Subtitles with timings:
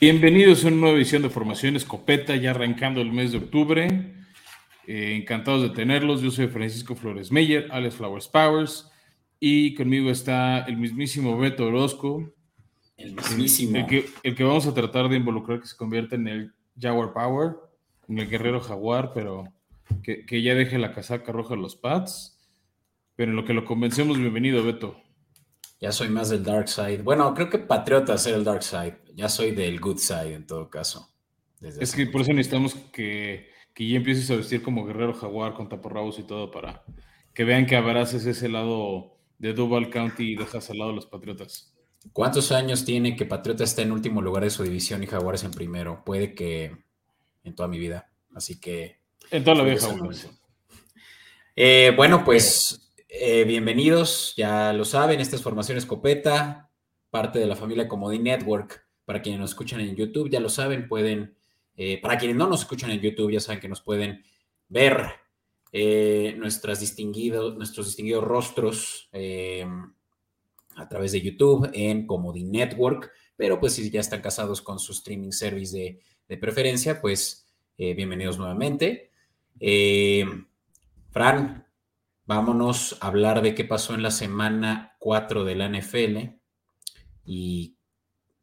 [0.00, 4.14] Bienvenidos a una nueva edición de Formación Escopeta, ya arrancando el mes de octubre.
[4.86, 6.22] Eh, encantados de tenerlos.
[6.22, 8.90] Yo soy Francisco Flores Meyer, Alex Flowers Powers,
[9.38, 12.32] y conmigo está el mismísimo Beto Orozco.
[12.96, 13.76] El mismísimo.
[13.76, 17.12] El que, el que vamos a tratar de involucrar que se convierta en el Jaguar
[17.12, 17.56] Power,
[18.08, 19.52] en el guerrero jaguar, pero
[20.02, 22.40] que, que ya deje la casaca roja de los Pats.
[23.16, 24.96] Pero en lo que lo convencemos, bienvenido, Beto.
[25.78, 27.02] Ya soy más del dark side.
[27.02, 28.96] Bueno, creo que patriota ser el dark side.
[29.14, 31.12] Ya soy del good side en todo caso.
[31.60, 35.68] es que por eso necesitamos que, que, ya empieces a vestir como guerrero jaguar con
[35.68, 36.84] taparrabos y todo para
[37.34, 41.06] que vean que abraces ese lado de Duval County y dejas al lado a los
[41.06, 41.74] patriotas.
[42.12, 45.50] ¿Cuántos años tiene que Patriota está en último lugar de su división y Jaguares en
[45.50, 46.02] primero?
[46.04, 46.76] Puede que
[47.44, 48.10] en toda mi vida.
[48.34, 49.00] Así que.
[49.30, 49.78] En toda la vida,
[51.56, 56.70] eh, bueno, pues eh, bienvenidos, ya lo saben, esta es Formación Escopeta,
[57.10, 58.86] parte de la familia Comodín Network.
[59.10, 61.34] Para quienes nos escuchan en YouTube, ya lo saben, pueden,
[61.74, 64.22] eh, para quienes no nos escuchan en YouTube, ya saben que nos pueden
[64.68, 65.04] ver
[65.72, 69.10] eh, nuestras nuestros distinguidos rostros
[70.76, 73.10] a través de YouTube en Comodín Network.
[73.34, 79.10] Pero pues si ya están casados con su streaming service de, preferencia, pues bienvenidos nuevamente.
[81.10, 81.66] Fran,
[82.26, 86.38] Vámonos a hablar de qué pasó en la semana 4 de la NFL
[87.24, 87.79] y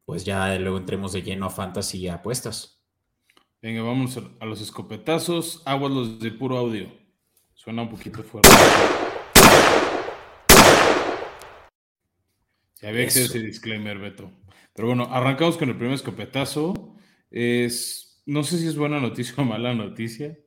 [0.07, 2.81] pues ya luego entremos de lleno a fantasy y apuestas.
[3.61, 6.89] Venga, vamos a los escopetazos, aguas los de puro audio.
[7.53, 8.47] Suena un poquito fuerte.
[12.81, 14.31] Ya había que hacer ese disclaimer, Beto.
[14.73, 16.95] Pero bueno, arrancamos con el primer escopetazo.
[17.29, 20.39] Es, no sé si es buena noticia o mala noticia.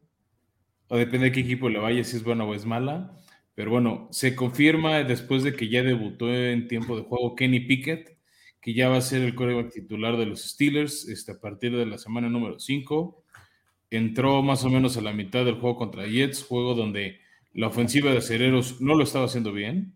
[0.88, 3.14] O depende de qué equipo le vaya, si es buena o es mala.
[3.54, 8.19] Pero bueno, se confirma después de que ya debutó en tiempo de juego Kenny Pickett,
[8.60, 11.86] que ya va a ser el coreback titular de los Steelers este, a partir de
[11.86, 13.24] la semana número 5.
[13.90, 17.20] Entró más o menos a la mitad del juego contra Jets, juego donde
[17.52, 19.94] la ofensiva de Acereros no lo estaba haciendo bien.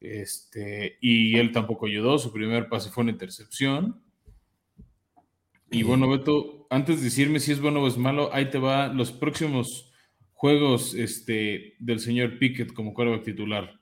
[0.00, 2.18] Este, y él tampoco ayudó.
[2.18, 4.00] Su primer pase fue una intercepción.
[5.70, 8.88] Y bueno, Beto, antes de decirme si es bueno o es malo, ahí te va
[8.88, 9.92] los próximos
[10.32, 13.80] juegos este, del señor Pickett como quarterback titular.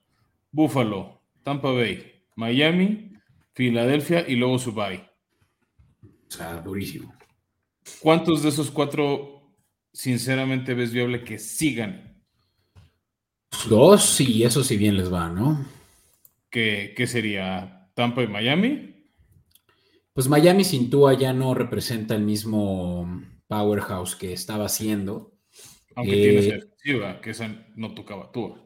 [0.52, 3.09] Buffalo, Tampa Bay, Miami,
[3.60, 5.06] Filadelfia y luego su bye.
[6.02, 7.14] O sea, durísimo.
[8.00, 9.52] ¿Cuántos de esos cuatro,
[9.92, 12.24] sinceramente, ves viable que sigan?
[13.68, 15.62] Dos, y eso si bien les va, ¿no?
[16.48, 17.90] ¿Qué, ¿Qué, sería?
[17.92, 19.04] ¿Tampa y Miami?
[20.14, 25.34] Pues Miami sin Tua ya no representa el mismo powerhouse que estaba haciendo.
[25.96, 28.56] Aunque tiene esa defensiva, que esa no tocaba tú.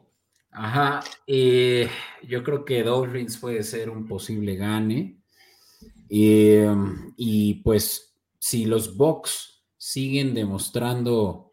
[0.57, 1.89] Ajá, eh,
[2.23, 5.17] yo creo que Dolphins puede ser un posible gane.
[6.09, 11.51] y pues si los Bucks siguen demostrando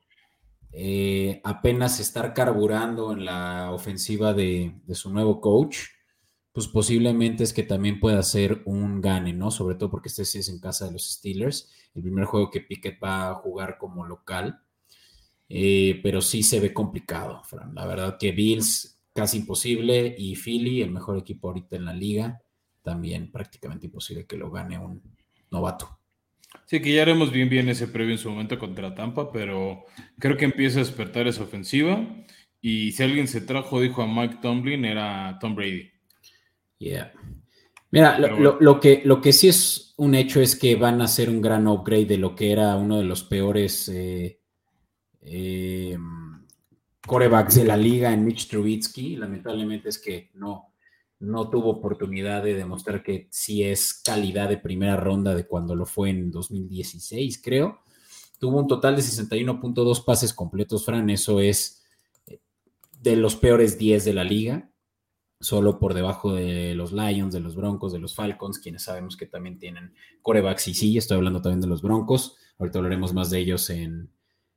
[0.72, 5.78] eh, apenas estar carburando en la ofensiva de, de, su nuevo coach,
[6.52, 9.50] pues posiblemente es que también pueda ser un gane, ¿no?
[9.50, 12.60] Sobre todo porque este sí es en casa de los Steelers, el primer juego que
[12.60, 14.60] Pickett va a jugar como local.
[15.54, 17.74] Eh, pero sí se ve complicado, Fran.
[17.74, 22.40] La verdad que Bills casi imposible y Philly, el mejor equipo ahorita en la liga,
[22.82, 25.02] también prácticamente imposible que lo gane un
[25.50, 25.98] novato.
[26.66, 29.84] Sí, que ya haremos bien bien ese previo en su momento contra Tampa, pero
[30.18, 32.06] creo que empieza a despertar esa ofensiva.
[32.60, 35.90] Y si alguien se trajo, dijo a Mike Tomlin, era Tom Brady.
[36.78, 37.12] Yeah.
[37.90, 41.42] Mira, lo, que, lo que sí es un hecho es que van a hacer un
[41.42, 44.40] gran upgrade de lo que era uno de los peores eh,
[45.20, 45.98] eh,
[47.06, 49.16] corebacks de la liga en Mitch Trubisky.
[49.16, 50.72] Lamentablemente es que no,
[51.20, 55.86] no tuvo oportunidad de demostrar que sí es calidad de primera ronda de cuando lo
[55.86, 57.80] fue en 2016, creo.
[58.38, 61.10] Tuvo un total de 61.2 pases completos, Fran.
[61.10, 61.82] Eso es
[62.26, 62.40] eh,
[63.00, 64.68] de los peores 10 de la liga.
[65.40, 69.26] Solo por debajo de los Lions, de los Broncos, de los Falcons, quienes sabemos que
[69.26, 70.68] también tienen corebacks.
[70.68, 72.36] Y sí, estoy hablando también de los Broncos.
[72.58, 74.08] Ahorita hablaremos más de ellos en,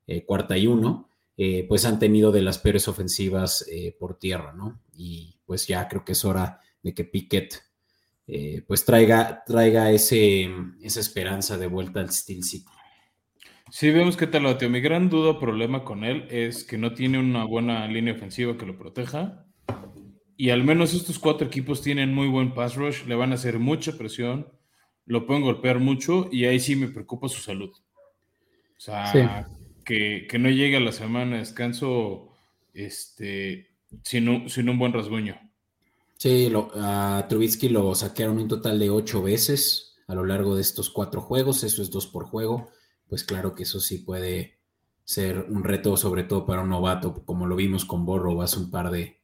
[0.08, 4.54] eh, cuarta y uno, eh, pues han tenido de las peores ofensivas eh, por tierra,
[4.54, 4.82] ¿no?
[4.94, 7.62] Y pues ya creo que es hora de que Pickett
[8.66, 10.50] pues traiga, traiga ese,
[10.82, 12.66] esa esperanza de vuelta al Steel City.
[13.72, 16.94] Sí, vemos que tal lo Mi gran duda o problema con él es que no
[16.94, 19.46] tiene una buena línea ofensiva que lo proteja.
[20.38, 23.58] Y al menos estos cuatro equipos tienen muy buen pass rush, le van a hacer
[23.58, 24.52] mucha presión,
[25.06, 27.72] lo pueden golpear mucho y ahí sí me preocupa su salud.
[27.72, 29.48] O sea,
[29.86, 32.30] que, no llegue a la semana de descanso
[32.74, 33.70] este,
[34.04, 35.40] sin, un, sin un buen rasguño.
[36.18, 39.96] Sí, lo, a Trubisky lo saquearon un total de ocho veces.
[40.08, 42.70] a lo largo de estos cuatro juegos, eso es dos por juego,
[43.08, 44.58] pues claro que eso sí puede
[45.04, 48.72] ser un reto, sobre todo para un novato, como lo vimos con Borro hace un
[48.72, 49.20] par de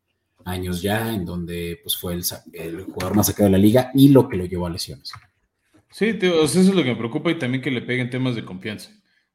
[0.45, 2.23] años ya, en donde pues fue el,
[2.53, 5.11] el jugador más sacado de la liga y lo que lo llevó a lesiones.
[5.91, 8.91] Sí, eso es lo que me preocupa y también que le peguen temas de confianza.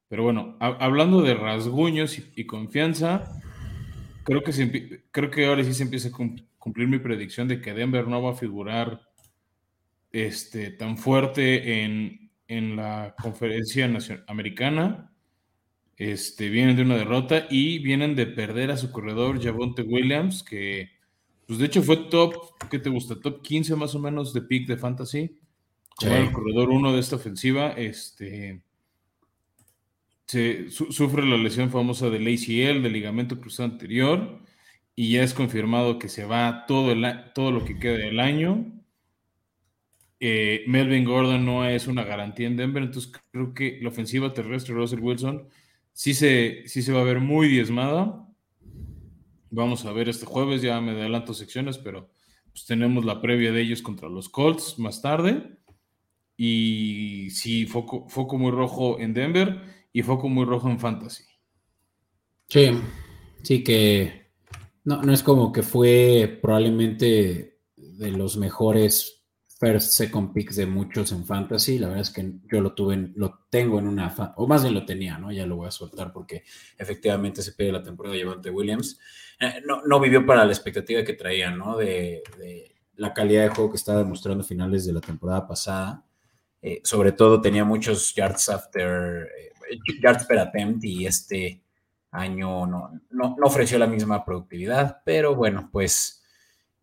[0.08, 3.40] Pero bueno, hablando de rasguños y, confianza,
[4.22, 6.12] creo que, creo que ahora sí se empieza a
[6.58, 9.00] cumplir mi predicción de que Denver no va a figurar
[10.12, 15.12] este, tan fuerte en, en la conferencia nacional, americana.
[15.96, 20.90] Este, vienen de una derrota y vienen de perder a su corredor Javonte Williams, que
[21.46, 22.34] pues de hecho fue top,
[22.70, 23.18] ¿qué te gusta?
[23.18, 25.38] Top 15 más o menos de pick de fantasy.
[25.96, 28.62] Como el corredor 1 de esta ofensiva, este
[30.26, 34.40] se, sufre la lesión famosa del ACL, del ligamento cruzado anterior,
[34.94, 38.72] y ya es confirmado que se va todo, el, todo lo que queda del año.
[40.18, 44.74] Eh, Melvin Gordon no es una garantía en Denver, entonces creo que la ofensiva terrestre
[44.74, 45.48] de Russell Wilson
[45.92, 48.26] sí se, sí se va a ver muy diezmada.
[49.50, 52.10] Vamos a ver este jueves, ya me adelanto secciones, pero
[52.50, 55.58] pues tenemos la previa de ellos contra los Colts más tarde.
[56.38, 61.24] Y sí, foco, foco muy rojo en Denver y foco muy rojo en Fantasy.
[62.48, 62.68] Sí,
[63.42, 64.30] sí que
[64.84, 69.24] no, no es como que fue probablemente de los mejores
[69.58, 71.78] first, second picks de muchos en Fantasy.
[71.78, 74.84] La verdad es que yo lo tuve, lo tengo en una, o más bien lo
[74.84, 75.32] tenía, ¿no?
[75.32, 76.44] Ya lo voy a soltar porque
[76.76, 79.00] efectivamente se pierde la temporada de Javante Williams.
[79.40, 81.74] Eh, no, no, vivió para la expectativa que traía, ¿no?
[81.78, 82.22] De,
[82.96, 86.04] la calidad de juego que estaba demostrando finales de la temporada pasada.
[86.60, 89.52] Eh, sobre todo tenía muchos yards after, eh,
[90.00, 91.62] yards per attempt y este
[92.10, 96.24] año no, no, ofreció la misma productividad, pero bueno, pues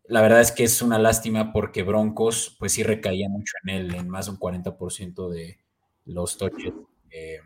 [0.06, 3.94] la verdad es que es una lástima porque Broncos pues sí recaía mucho en él,
[3.94, 5.58] en más de un 40% de
[6.04, 6.72] los touches
[7.10, 7.40] eh,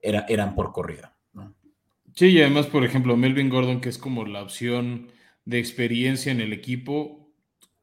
[0.00, 1.16] era, eran por corrida.
[2.14, 5.10] Sí, y además, por ejemplo, Melvin Gordon, que es como la opción
[5.46, 7.32] de experiencia en el equipo,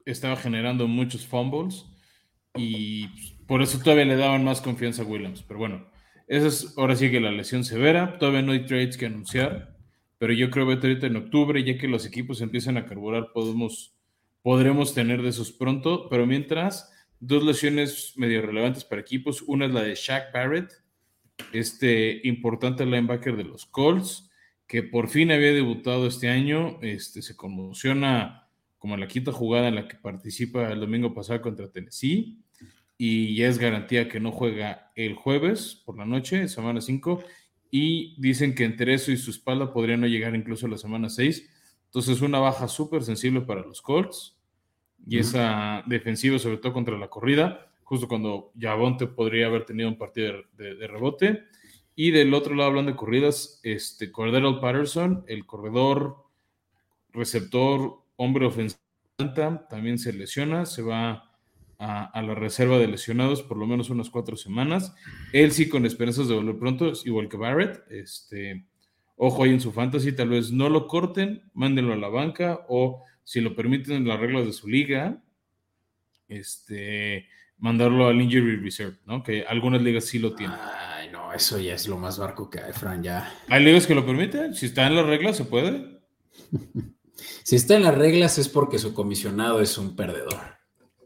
[0.04, 1.86] estaba generando muchos fumbles
[2.54, 3.08] y
[3.46, 5.42] por eso todavía le daban más confianza a Williams.
[5.42, 5.89] Pero bueno,
[6.30, 8.16] esa es ahora sí que la lesión severa.
[8.16, 9.76] Todavía no hay trades que anunciar,
[10.16, 13.96] pero yo creo que ahorita en octubre, ya que los equipos empiezan a carburar, podemos,
[14.40, 16.08] podremos tener de esos pronto.
[16.08, 19.42] Pero mientras, dos lesiones medio relevantes para equipos.
[19.42, 20.70] Una es la de Shaq Barrett,
[21.52, 24.30] este importante linebacker de los Colts,
[24.68, 26.78] que por fin había debutado este año.
[26.80, 28.48] Este, se conmociona
[28.78, 32.38] como en la quinta jugada en la que participa el domingo pasado contra Tennessee
[33.02, 37.24] y ya es garantía que no juega el jueves por la noche, semana 5,
[37.70, 41.08] y dicen que entre eso y su espalda podría no llegar incluso a la semana
[41.08, 41.48] 6.
[41.86, 44.36] Entonces, una baja súper sensible para los Colts
[45.06, 49.96] y esa defensiva, sobre todo contra la corrida, justo cuando Javonte podría haber tenido un
[49.96, 51.44] partido de, rebote.
[51.96, 56.26] Y del otro lado, hablando de corridas, este Cordero Patterson, el corredor
[57.12, 58.82] receptor hombre ofensivo
[59.70, 61.29] también se lesiona, se va
[61.80, 64.94] a, la reserva de lesionados por lo menos unas cuatro semanas.
[65.32, 67.82] Él sí con esperanzas de volver pronto, igual que Barrett.
[67.90, 68.66] Este,
[69.16, 73.02] ojo ahí en su fantasy, tal vez no lo corten, mándenlo a la banca o
[73.24, 75.22] si lo permiten en las reglas de su liga,
[76.28, 79.22] este, mandarlo al Injury Reserve, ¿no?
[79.22, 80.58] Que algunas ligas sí lo tienen.
[80.60, 83.32] Ay, no, eso ya es lo más barco que hay, Fran, ya.
[83.48, 84.54] ¿Hay ligas que lo permiten?
[84.54, 86.00] Si está en las reglas, ¿se puede?
[87.42, 90.59] Si está en las reglas es porque su comisionado es un perdedor.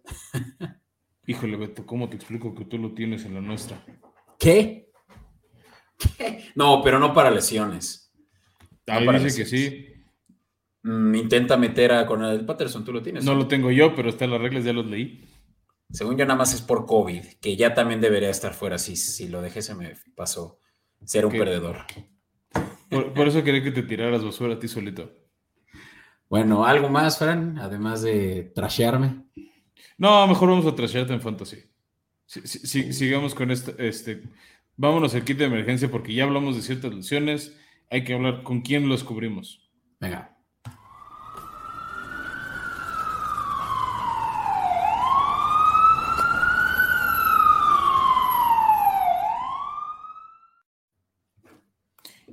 [1.26, 3.84] Híjole, Beto, ¿cómo te explico que tú lo tienes en la nuestra?
[4.38, 4.90] ¿Qué?
[6.54, 8.12] No, pero no para lesiones.
[8.86, 9.86] Ah, dice que sí.
[10.82, 13.24] Mm, intenta meter a Cornel Patterson, tú lo tienes.
[13.24, 15.24] No lo tengo yo, pero está en las reglas, ya los leí.
[15.90, 18.78] Según yo, nada más es por COVID, que ya también debería estar fuera.
[18.78, 20.60] Si, si lo dejé, se me pasó.
[21.04, 21.78] Ser un perdedor.
[22.90, 25.12] Por, eso quería que te tiraras basura a ti solito.
[26.28, 27.58] Bueno, ¿algo más, Fran?
[27.58, 29.24] Además de trashearme.
[29.96, 31.64] No, mejor vamos a trashearte en fantasy.
[32.26, 34.22] sigamos con este, este.
[34.76, 37.56] Vámonos al kit de emergencia porque ya hablamos de ciertas lesiones.
[37.90, 39.70] Hay que hablar con quién los cubrimos.
[40.00, 40.34] Venga.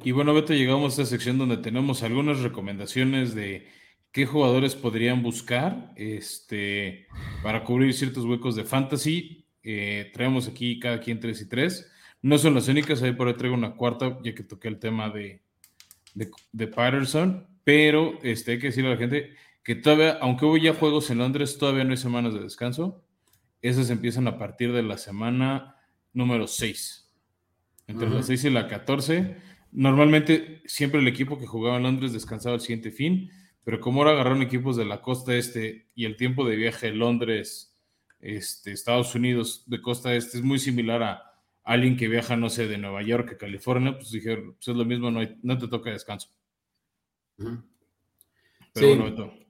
[0.04, 3.68] Y bueno, Beto, llegamos a esta sección donde tenemos algunas recomendaciones de
[4.12, 7.08] qué jugadores podrían buscar este,
[7.44, 9.46] para cubrir ciertos huecos de fantasy.
[9.64, 11.90] Eh, traemos aquí cada quien tres y tres.
[12.22, 15.10] No son las únicas, ahí por ahí traigo una cuarta, ya que toqué el tema
[15.10, 15.42] de,
[16.14, 19.32] de, Patterson, pero este, hay que decirle a la gente
[19.64, 23.04] que todavía, aunque hubo ya juegos en Londres, todavía no hay semanas de descanso
[23.62, 25.76] Esas empiezan a partir de la semana
[26.14, 27.10] número 6.
[27.88, 29.36] Entre las 6 y la 14.
[29.72, 33.32] Normalmente siempre el equipo que jugaba en Londres descansaba el siguiente fin,
[33.64, 36.94] pero como ahora agarraron equipos de la costa este y el tiempo de viaje de
[36.94, 37.78] Londres,
[38.20, 41.32] este, Estados Unidos de costa este es muy similar a
[41.64, 44.86] alguien que viaja, no sé, de Nueva York a California, pues dijeron, pues es lo
[44.86, 46.30] mismo, no, no te toca descanso.
[48.74, 49.42] Pero sí.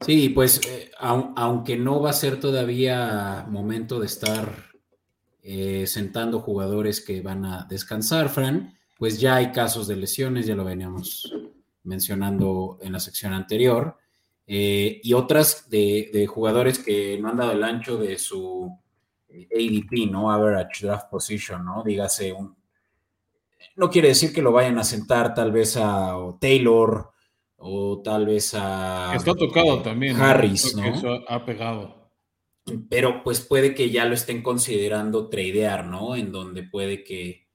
[0.00, 4.70] Sí, pues eh, aunque no va a ser todavía momento de estar
[5.42, 10.56] eh, sentando jugadores que van a descansar, Fran, pues ya hay casos de lesiones, ya
[10.56, 11.32] lo veníamos
[11.84, 13.96] mencionando en la sección anterior,
[14.46, 18.78] eh, y otras de, jugadores que no han dado el ancho de su
[19.30, 20.30] ADP, ¿no?
[20.30, 21.82] Average Draft Position, ¿no?
[21.82, 22.54] Dígase un...
[23.76, 27.10] No quiere decir que lo vayan a sentar tal vez a Taylor
[27.56, 29.14] o tal vez a...
[29.14, 30.20] Está tocado también.
[30.20, 30.84] Harris, ¿no?
[30.84, 32.10] Eso ha pegado.
[32.88, 36.14] Pero pues puede que ya lo estén considerando tradear, ¿no?
[36.16, 37.46] En donde puede que,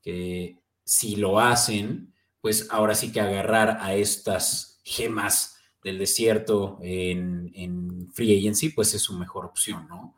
[0.00, 2.14] que si lo hacen,
[2.46, 8.94] pues ahora sí que agarrar a estas gemas del desierto en, en free agency, pues
[8.94, 10.14] es su mejor opción, ¿no?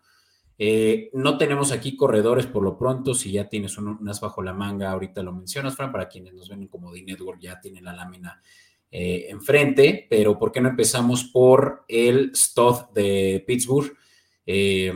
[0.58, 3.14] Eh, no tenemos aquí corredores por lo pronto.
[3.14, 5.90] Si ya tienes unas bajo la manga, ahorita lo mencionas, Fran.
[5.90, 8.42] Para quienes nos ven como D Network, ya tienen la lámina
[8.90, 10.06] eh, enfrente.
[10.10, 13.96] Pero ¿por qué no empezamos por el Stott de Pittsburgh?
[14.44, 14.92] Eh,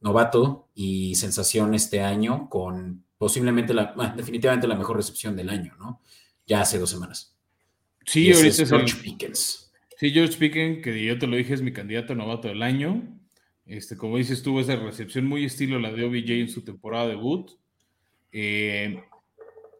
[0.00, 6.00] novato y sensación este año con posiblemente la, definitivamente la mejor recepción del año, ¿no?
[6.46, 7.36] Ya hace dos semanas.
[8.06, 9.72] Sí, ahorita es George Pickens.
[9.96, 13.02] Sí, George Pickens, que yo te lo dije, es mi candidato novato del año.
[13.66, 17.52] Este, como dices, tuvo esa recepción muy estilo la de OBJ en su temporada debut.
[18.32, 19.02] Eh,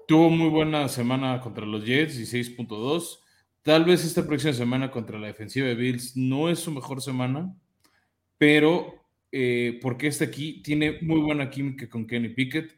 [0.06, 3.18] tuvo muy buena semana contra los Jets, 16.2.
[3.62, 7.54] Tal vez esta próxima semana contra la defensiva de Bills no es su mejor semana,
[8.38, 12.76] pero eh, porque este aquí tiene muy buena química con Kenny Pickett.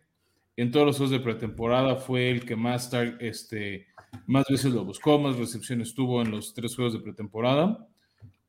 [0.56, 3.88] En todos los juegos de pretemporada fue el que más, este,
[4.26, 7.88] más veces lo buscó, más recepciones tuvo en los tres juegos de pretemporada.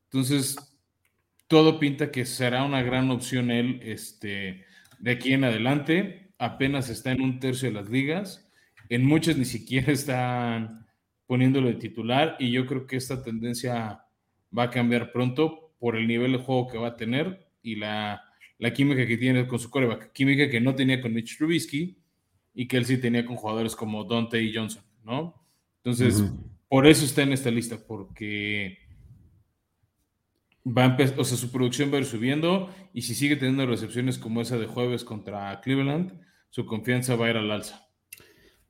[0.05, 0.55] Entonces,
[1.47, 4.65] todo pinta que será una gran opción él este,
[4.99, 6.31] de aquí en adelante.
[6.37, 8.47] Apenas está en un tercio de las ligas.
[8.89, 10.85] En muchas ni siquiera están
[11.25, 14.03] poniéndolo de titular y yo creo que esta tendencia
[14.55, 18.24] va a cambiar pronto por el nivel de juego que va a tener y la,
[18.73, 20.11] química que tiene con su coreback.
[20.11, 21.97] Química que no tenía con Mitch Trubisky
[22.53, 25.45] y que él sí tenía con jugadores como Dante y Johnson, ¿no?
[25.83, 26.23] Entonces,
[26.67, 28.79] por eso está en esta lista, porque
[30.65, 34.17] va a o sea, su producción va a ir subiendo y si sigue teniendo recepciones
[34.17, 36.19] como esa de jueves contra Cleveland,
[36.49, 37.87] su confianza va a ir al alza.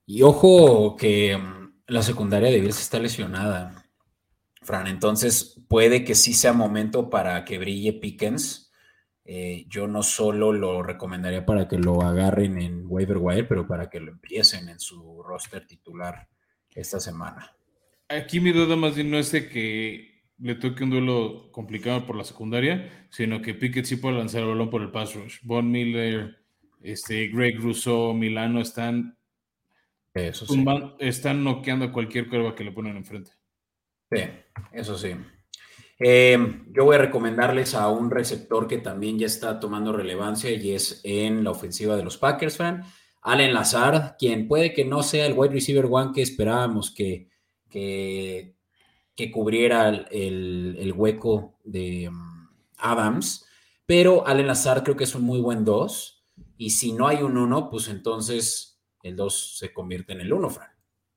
[0.05, 3.85] Y ojo que mm, la secundaria de Bills está lesionada,
[4.61, 8.64] Fran, entonces puede que sí sea momento para que brille Pickens.
[9.27, 13.89] Eh, yo no solo lo recomendaría para que lo agarren en waiver wire, pero para
[13.89, 16.27] que lo empiecen en su roster titular
[16.69, 17.51] esta semana.
[18.07, 22.15] Aquí mi duda más bien no es de que le toque un duelo complicado por
[22.15, 25.39] la secundaria, sino que Pickett sí puede lanzar el balón por el pass rush.
[25.41, 26.37] Von Miller,
[26.83, 29.17] este, Greg Rousseau, Milano están,
[30.13, 30.45] eso
[30.99, 33.31] están noqueando a cualquier curva que le ponen enfrente.
[34.11, 34.21] Sí,
[34.71, 35.15] eso sí.
[35.99, 36.37] Eh,
[36.71, 41.01] yo voy a recomendarles a un receptor que también ya está tomando relevancia y es
[41.03, 42.83] en la ofensiva de los Packers, Fran.
[43.21, 47.29] Allen Lazard, quien puede que no sea el wide receiver one que esperábamos que,
[47.69, 48.55] que
[49.15, 53.45] que cubriera el, hueco de mm, Adams,
[53.85, 56.23] pero Allen Lazar creo que es un muy buen 2,
[56.57, 60.49] y si no hay un 1, pues entonces el 2 se convierte en el 1,
[60.49, 60.69] Fran.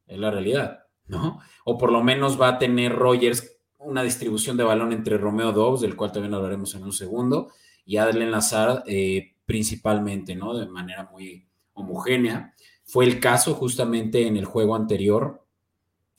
[0.06, 1.40] Es la realidad, ¿no?
[1.64, 5.80] O por lo menos va a tener Rogers una distribución de balón entre Romeo Dobbs,
[5.80, 7.50] del cual también hablaremos en un segundo,
[7.84, 10.56] y Allen Lazar eh, principalmente, ¿no?
[10.56, 12.54] De manera muy homogénea.
[12.84, 15.44] Fue el caso justamente en el juego anterior.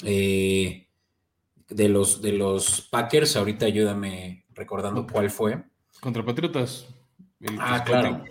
[0.03, 0.87] Eh,
[1.69, 5.63] de los, de los Packers, ahorita ayúdame recordando cuál fue.
[5.99, 6.87] Contra Patriotas.
[7.59, 8.23] ah, claro.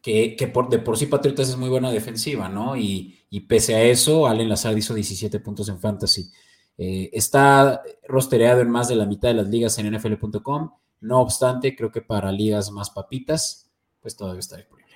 [0.00, 2.76] Que, que, por, de por sí Patriotas es muy buena defensiva, ¿no?
[2.76, 3.14] Y,
[3.46, 6.30] pese a eso, Allen Lazard hizo 17 puntos en fantasy.
[6.78, 10.70] Eh, está rostereado en más de la mitad de las ligas en NFL.com.
[11.00, 13.70] No obstante, creo que para ligas más papitas,
[14.00, 14.94] pues todavía está disponible.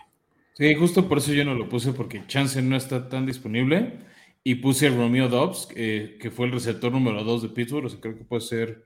[0.54, 3.98] Sí, justo por eso yo no lo puse, porque Chance no está tan disponible
[4.44, 8.16] y puse Romeo Dobbs, que fue el receptor número 2 de Pittsburgh, o sea, creo
[8.16, 8.84] que puede ser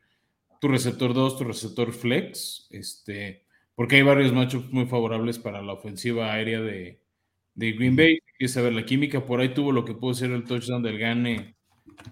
[0.61, 5.75] tu receptor 2, tu receptor flex, este, porque hay varios matchups muy favorables para la
[5.75, 7.01] ofensiva aérea de,
[7.55, 8.21] Green Bay.
[8.37, 11.56] Quieres saber la química, por ahí tuvo lo que pudo ser el touchdown del Gane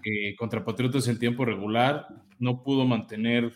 [0.03, 2.07] eh, contra Patriotas en tiempo regular,
[2.39, 3.53] no pudo mantener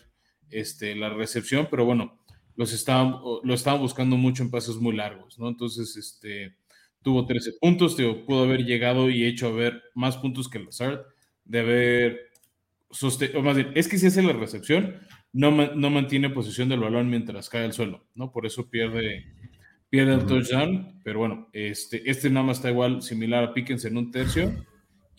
[0.50, 2.18] este, la recepción, pero bueno,
[2.56, 5.48] los estaban, lo estaban buscando mucho en pasos muy largos, ¿no?
[5.48, 6.56] Entonces, este,
[7.02, 7.96] tuvo 13 puntos,
[8.26, 11.00] pudo haber llegado y hecho a ver más puntos que Lazard,
[11.44, 12.20] de haber
[12.90, 14.96] sostenido, o más bien, es que si hace la recepción,
[15.32, 18.32] no, no mantiene posición del balón mientras cae al suelo, ¿no?
[18.32, 19.26] Por eso pierde,
[19.88, 23.96] pierde el touchdown, pero bueno, este, este nada más está igual, similar a Pickens en
[23.96, 24.52] un tercio,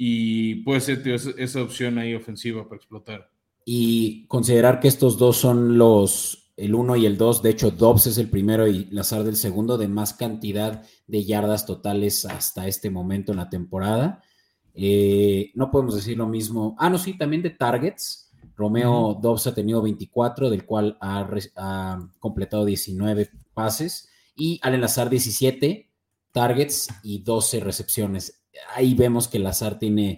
[0.04, 3.30] y puede ser esa opción ahí ofensiva para explotar.
[3.64, 8.08] Y considerar que estos dos son los, el 1 y el 2, de hecho Dobbs
[8.08, 12.90] es el primero y Lazard el segundo de más cantidad de yardas totales hasta este
[12.90, 14.24] momento en la temporada.
[14.74, 16.76] Eh, no podemos decir lo mismo.
[16.80, 18.32] Ah, no, sí, también de targets.
[18.56, 24.10] Romeo Dobbs ha tenido 24, del cual ha, completado 19 pases.
[24.36, 25.92] Y Allen Lazar 17
[26.32, 28.41] targets y 12 recepciones.
[28.74, 30.18] Ahí vemos que Lazar tiene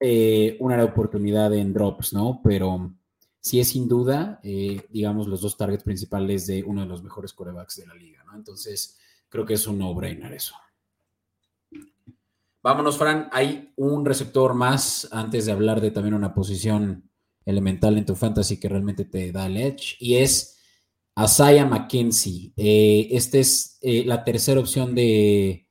[0.00, 2.40] eh, una oportunidad en drops, ¿no?
[2.42, 2.94] Pero
[3.40, 7.32] sí es sin duda, eh, digamos, los dos targets principales de uno de los mejores
[7.32, 8.36] corebacks de la liga, ¿no?
[8.36, 8.96] Entonces,
[9.28, 10.54] creo que es un no-brainer eso.
[12.62, 13.28] Vámonos, Fran.
[13.32, 17.10] Hay un receptor más antes de hablar de también una posición
[17.44, 20.60] elemental en tu fantasy que realmente te da el edge y es
[21.14, 22.52] Asaya McKenzie.
[22.56, 25.67] Eh, esta es la tercera opción de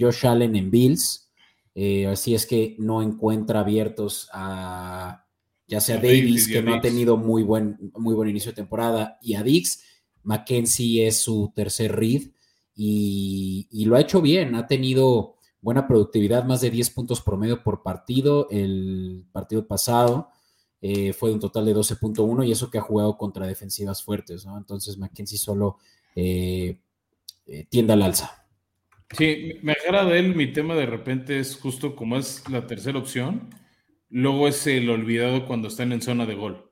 [0.00, 1.28] Josh Allen en Bills.
[1.74, 5.24] Eh, así es que no encuentra abiertos a
[5.68, 9.34] ya sea Davis, que no ha tenido muy buen, muy buen inicio de temporada, y
[9.34, 9.84] a Dix.
[10.22, 12.22] Mackenzie es su tercer read
[12.74, 14.54] y, lo ha hecho bien.
[14.54, 18.48] Ha tenido buena productividad, más de 10 puntos promedio por partido.
[18.50, 20.30] El partido pasado
[20.80, 24.56] eh, fue un total de 12.1 y eso que ha jugado contra defensivas fuertes, ¿no?
[24.56, 25.76] Entonces Mackenzie solo
[26.16, 26.80] eh,
[27.68, 28.47] tiende al alza.
[29.16, 30.34] Sí, me agrada él.
[30.34, 33.50] Mi tema de repente es justo como es la tercera opción.
[34.10, 36.70] Luego es el olvidado cuando están en zona de gol.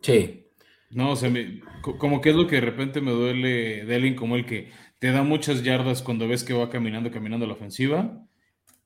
[0.00, 0.46] Sí.
[0.90, 1.32] No, o sea,
[1.80, 5.10] como que es lo que de repente me duele de alguien como el que te
[5.10, 8.22] da muchas yardas cuando ves que va caminando, caminando la ofensiva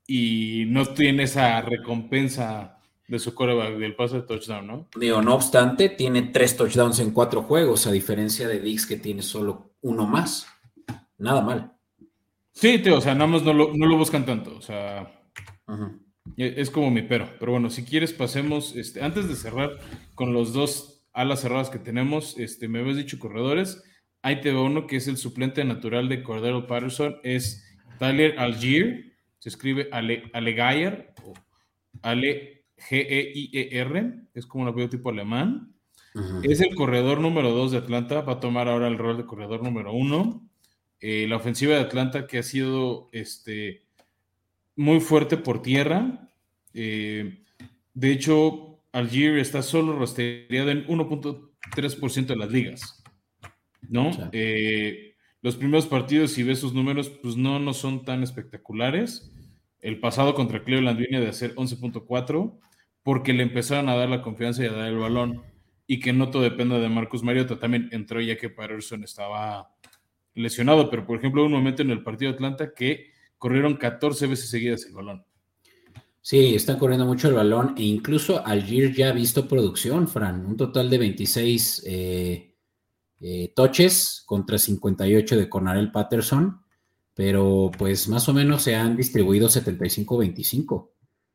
[0.07, 4.89] y no tiene esa recompensa de su coreback del pase de touchdown, ¿no?
[4.99, 9.23] Digo, no obstante, tiene tres touchdowns en cuatro juegos, a diferencia de Dix que tiene
[9.23, 10.47] solo uno más.
[11.19, 11.76] Nada mal.
[12.57, 15.13] Sí, tío, o sea, nada más no lo, buscan tanto, o sea,
[16.39, 17.29] e, es como mi pero.
[17.39, 19.79] Pero bueno, si quieres pasemos, este, antes de cerrar
[20.15, 23.85] con los dos alas cerradas que tenemos, este, me habías dicho corredores,
[24.23, 27.63] ahí te veo uno que es el suplente natural de Cordero Patterson, es
[27.99, 31.35] Tyler Algier, se escribe Ale, Alegayer, o
[32.01, 35.75] Ale G-E-I-E-R, es como un apellido tipo alemán.
[36.43, 39.63] Es el corredor número dos de Atlanta, va a tomar ahora el rol de corredor
[39.63, 40.46] número uno.
[41.01, 43.87] Eh, la ofensiva de Atlanta que ha sido este,
[44.77, 46.31] muy fuerte por tierra.
[46.75, 47.45] Eh,
[47.95, 53.03] de hecho, Algier está solo rastreado en 1.3% de las ligas.
[53.89, 54.11] ¿No?
[54.33, 59.33] Eh, los primeros partidos, si ves sus números, pues no, no son tan espectaculares.
[59.81, 62.59] El pasado contra Cleveland viene de hacer 11.4
[63.03, 65.43] porque le empezaron a dar la confianza y a dar el balón
[65.87, 67.59] y que no todo dependa de Marcus Mariota.
[67.59, 69.73] También entró ya que Patterson estaba
[70.37, 74.49] lesionado, pero por ejemplo, un momento en el partido de Atlanta que corrieron 14 veces
[74.49, 75.25] seguidas el balón.
[76.21, 80.57] Sí, están corriendo mucho el balón e incluso Algier ya ha visto producción, Fran, un
[80.57, 82.55] total de 26 eh,
[83.21, 86.61] eh, toches contra 58 de Cornarel Patterson,
[87.15, 90.91] pero pues más o menos se han distribuido 75-25.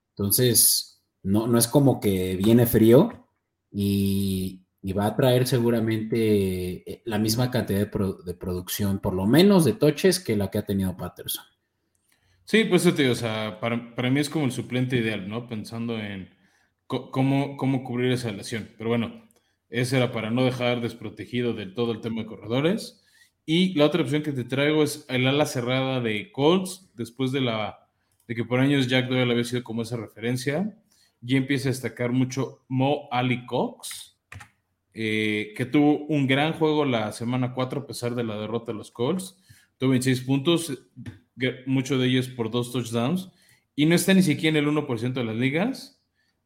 [0.09, 3.27] Entonces, no, no es como que viene frío
[3.71, 9.63] y, y va a traer seguramente eh, la misma cantidad de, producción, por lo menos
[9.63, 11.45] de toches, que la que ha tenido Patterson.
[12.45, 15.47] Sí, pues te digo, o sea, para, mí es como el suplente ideal, ¿no?
[15.47, 16.29] Pensando en
[16.87, 18.69] cómo, cómo cubrir esa lesión.
[18.77, 19.29] Pero bueno,
[19.69, 23.05] ese era para no dejar desprotegido del todo el tema de corredores.
[23.45, 27.41] Y la otra opción que te traigo es el ala cerrada de Colts, después de,
[27.41, 27.87] la,
[28.27, 30.75] de que por años Jack Doyle había sido como esa referencia.
[31.23, 34.10] Y empieza a destacar mucho Mo Ali Cox
[34.93, 38.77] eh, que tuvo un gran juego la semana 4 a pesar de la derrota de
[38.77, 39.37] los Colts.
[39.77, 40.83] Tuvo 26 puntos,
[41.65, 43.31] muchos de ellos por dos touchdowns,
[43.75, 46.03] y no está ni siquiera en el 1% de las ligas.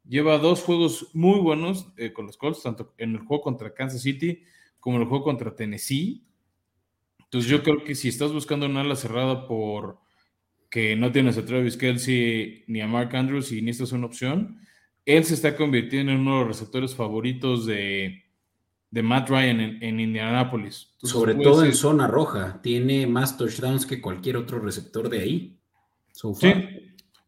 [0.07, 4.03] Lleva dos juegos muy buenos eh, con los Colts, tanto en el juego contra Kansas
[4.03, 4.43] City
[4.79, 6.23] como en el juego contra Tennessee.
[7.23, 9.97] Entonces yo creo que si estás buscando una ala cerrada por
[10.69, 14.05] que no tienes a Travis Kelsey ni a Mark Andrews y ni esta es una
[14.05, 14.59] opción,
[15.05, 18.24] él se está convirtiendo en uno de los receptores favoritos de,
[18.91, 20.95] de Matt Ryan en, en Indianapolis.
[21.03, 25.59] Sobre todo en zona roja, tiene más touchdowns que cualquier otro receptor de ahí.
[26.13, 26.53] Sí,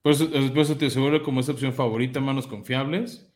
[0.02, 3.30] por eso, te aseguro como esa opción favorita, manos confiables.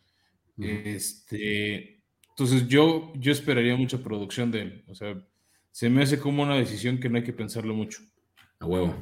[0.57, 4.83] Este, entonces Entonces yo, yo esperaría mucha producción de él.
[4.87, 5.21] O sea,
[5.71, 8.01] se me hace como una decisión que no hay que pensarlo mucho.
[8.59, 8.95] A huevo.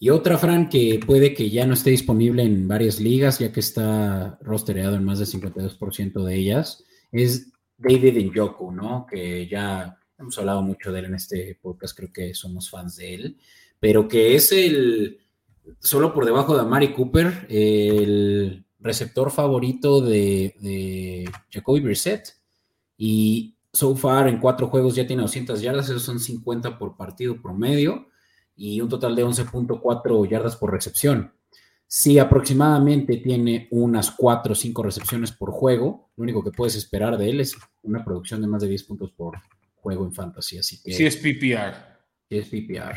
[0.00, 3.60] Y otra, Fran, que puede que ya no esté disponible en varias ligas, ya que
[3.60, 9.06] está rostereado en más del 52% de ellas, es David Njoku, ¿no?
[9.06, 13.14] Que ya hemos hablado mucho de él en este podcast, creo que somos fans de
[13.14, 13.36] él,
[13.80, 15.18] pero que es el,
[15.80, 22.36] solo por debajo de Amari Cooper, el receptor favorito de, de Jacoby Brissett.
[22.96, 27.40] Y so far en cuatro juegos ya tiene 200 yardas, esos son 50 por partido
[27.42, 28.08] promedio
[28.56, 31.32] y un total de 11.4 yardas por recepción.
[31.96, 37.16] Si aproximadamente tiene unas 4 o 5 recepciones por juego, lo único que puedes esperar
[37.16, 39.38] de él es una producción de más de 10 puntos por
[39.76, 40.58] juego en fantasy.
[40.58, 41.76] Así que, sí es PPR.
[42.28, 42.96] Sí es PPR.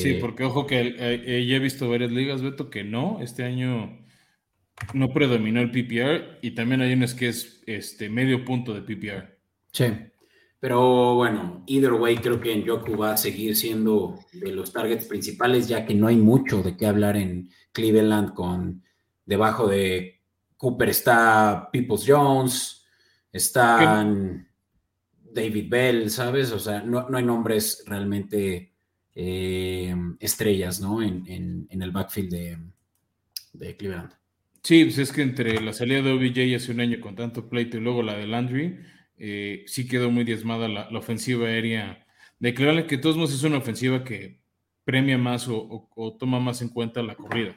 [0.00, 3.44] sí, eh, porque ojo que eh, ya he visto varias ligas, Beto, que no, este
[3.44, 4.02] año
[4.94, 9.38] no predominó el PPR y también hay unas que es este, medio punto de PPR.
[9.72, 9.84] Sí.
[10.62, 15.06] Pero bueno, either way, creo que en Yoku va a seguir siendo de los targets
[15.06, 18.80] principales, ya que no hay mucho de qué hablar en Cleveland con
[19.26, 20.20] debajo de
[20.56, 22.86] Cooper está Peoples Jones,
[23.32, 24.46] están
[25.32, 26.52] David Bell, ¿sabes?
[26.52, 28.72] O sea, no, hay nombres realmente
[29.16, 31.02] eh, estrellas, ¿no?
[31.02, 32.58] En, el backfield de,
[33.52, 34.12] de, Cleveland.
[34.62, 37.78] Sí, pues es que entre la salida de OBJ hace un año con tanto pleito
[37.78, 38.78] y luego la de Landry,
[39.24, 42.04] eh, sí quedó muy diezmada la, ofensiva aérea
[42.40, 44.40] de Cleveland, que de todos modos es una ofensiva que
[44.82, 47.54] premia más o, toma más en cuenta la corrida.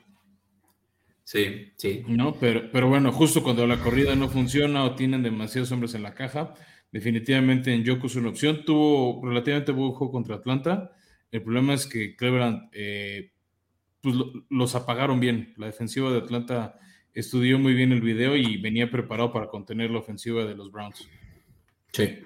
[1.23, 2.04] Sí, sí.
[2.08, 2.36] ¿No?
[2.36, 6.13] Pero, pero bueno, justo cuando la corrida no funciona o tienen demasiados hombres en la
[6.13, 6.54] caja,
[6.91, 8.63] definitivamente en Yoku es una opción.
[8.63, 10.91] Tuvo relativamente buen juego contra Atlanta.
[11.32, 13.32] El problema es que Cleveland eh,
[14.01, 14.15] pues,
[14.51, 15.56] los apagaron bien.
[15.58, 16.80] La defensiva de Atlanta
[17.12, 21.10] estudió muy bien el video y venía preparado para contener la ofensiva de los Browns.
[21.96, 22.20] Sí.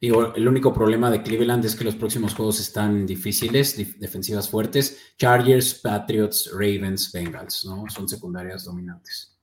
[0.00, 5.14] Digo, el único problema de Cleveland es que los próximos juegos están difíciles, defensivas fuertes.
[5.18, 7.84] Chargers, Patriots, Ravens, Bengals, ¿no?
[7.90, 9.38] Son secundarias dominantes.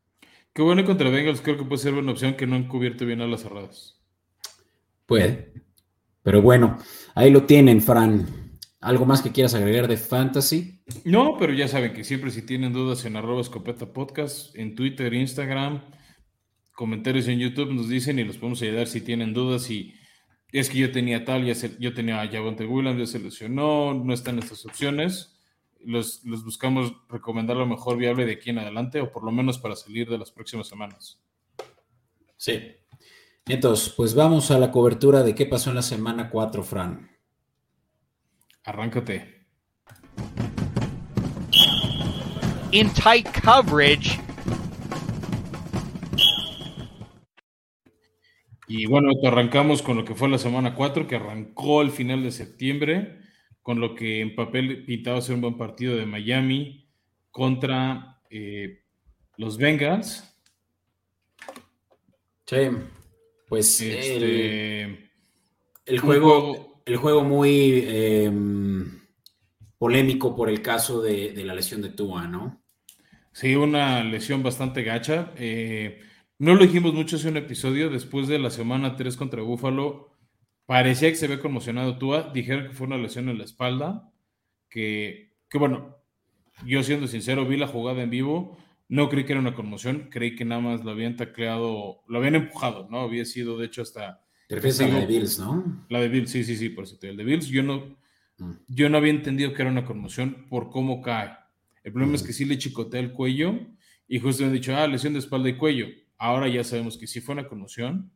[0.52, 3.22] Qué bueno contra Bengals, creo que puede ser una opción que no han cubierto bien
[3.22, 4.02] a las cerradas.
[5.06, 5.54] Puede.
[6.24, 6.80] Pero bueno,
[7.14, 8.58] ahí lo tienen, Fran.
[8.82, 10.82] ¿Algo más que quieras agregar de Fantasy?
[11.06, 15.14] No, pero ya saben que siempre si tienen dudas en arroba escopeta podcast, en Twitter,
[15.14, 15.84] Instagram,
[16.80, 19.96] comentarios en YouTube nos dicen y los podemos ayudar si tienen dudas y
[20.54, 24.14] es que yo tenía tal, ya yo tenía a Javonte Williams, ya se lesionó, no
[24.14, 25.36] están estas opciones.
[25.84, 29.60] Los, los, buscamos recomendar lo mejor viable de aquí en adelante o por lo menos
[29.60, 31.20] para salir de las próximas semanas.
[32.38, 32.62] Sí.
[33.46, 37.12] Entonces, pues vamos a la cobertura de qué pasó en la semana 4, Fran.
[38.64, 39.46] Arráncate.
[42.72, 44.29] In tight coverage.
[48.70, 52.30] Y bueno, arrancamos con lo que fue la semana 4, que arrancó al final de
[52.30, 53.18] septiembre,
[53.64, 56.88] con lo que en papel pintaba ser un buen partido de Miami
[57.32, 58.84] contra eh,
[59.38, 60.24] los Bengals.
[62.46, 62.58] Sí,
[63.48, 65.10] pues este,
[65.88, 69.00] el, juego, el juego muy em,
[69.80, 72.62] polémico por el caso de, de, la lesión de Tua, ¿no?
[73.32, 75.32] Sí, una lesión bastante gacha.
[75.38, 76.04] Eh,
[76.40, 80.18] no lo dijimos mucho hace un episodio, después de la semana 3 contra Búfalo,
[80.66, 84.12] parecía que se había conmocionado Tua, dijeron que fue una lesión en la espalda,
[84.70, 85.98] que, que bueno,
[86.66, 90.36] yo siendo sincero, vi la jugada en vivo, no creí que era una conmoción, creí
[90.36, 93.02] que nada más lo habían tacleado, lo habían empujado, ¿no?
[93.02, 94.26] Había sido, de hecho, hasta...
[94.48, 95.86] Te refieres a la de Bills, ¿no?
[95.90, 97.98] La de Bills, sí, sí, sí, por eso el de Bills, yo no,
[98.38, 98.52] mm.
[98.68, 101.32] yo no había entendido que era una conmoción por cómo cae.
[101.84, 102.26] El problema es mm.
[102.26, 103.60] que sí le chicotea el cuello
[104.08, 105.88] y justo me han dicho, ah, lesión de espalda y cuello.
[106.20, 108.12] Ahora ya sabemos que sí fue una conmoción,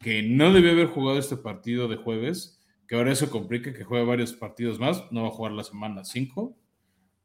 [0.00, 4.04] que no debió haber jugado este partido de jueves, que ahora eso complica que juegue
[4.04, 6.56] varios partidos más, no va a jugar la semana 5.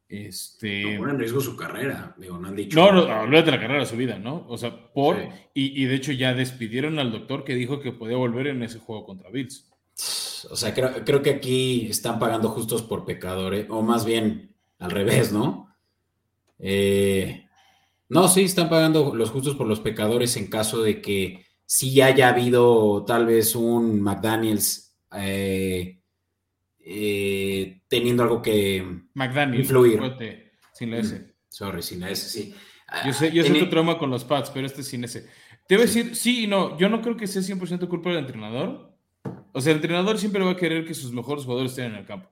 [0.08, 0.92] Este...
[0.92, 2.78] No pone en riesgo su carrera, digo, no han dicho.
[2.78, 4.44] No, no, de la carrera, su vida, ¿no?
[4.48, 5.16] O sea, por.
[5.54, 9.06] Y, de hecho ya despidieron al doctor que dijo que podía volver en ese juego
[9.06, 9.70] contra Bills.
[10.50, 14.90] O sea, creo, creo que aquí están pagando justos por pecadores, o más bien al
[14.90, 15.74] revés, ¿no?
[16.58, 17.46] Eh,
[18.10, 22.28] no, sí, están pagando los justos por los pecadores en caso de que sí haya
[22.28, 26.00] habido tal vez un McDaniels eh,
[26.80, 30.00] eh, teniendo algo que McDaniels, influir.
[30.72, 31.14] sin la S.
[31.14, 32.52] Mm, sorry, sin la S, sí.
[33.06, 35.24] Yo sé, yo sé tu trauma con los pads, pero este sin S.
[35.68, 38.18] Te voy a decir, sí y no, yo no creo que sea 100% culpa del
[38.18, 38.92] entrenador.
[39.52, 42.06] O sea, el entrenador siempre va a querer que sus mejores jugadores estén en el
[42.06, 42.28] campo.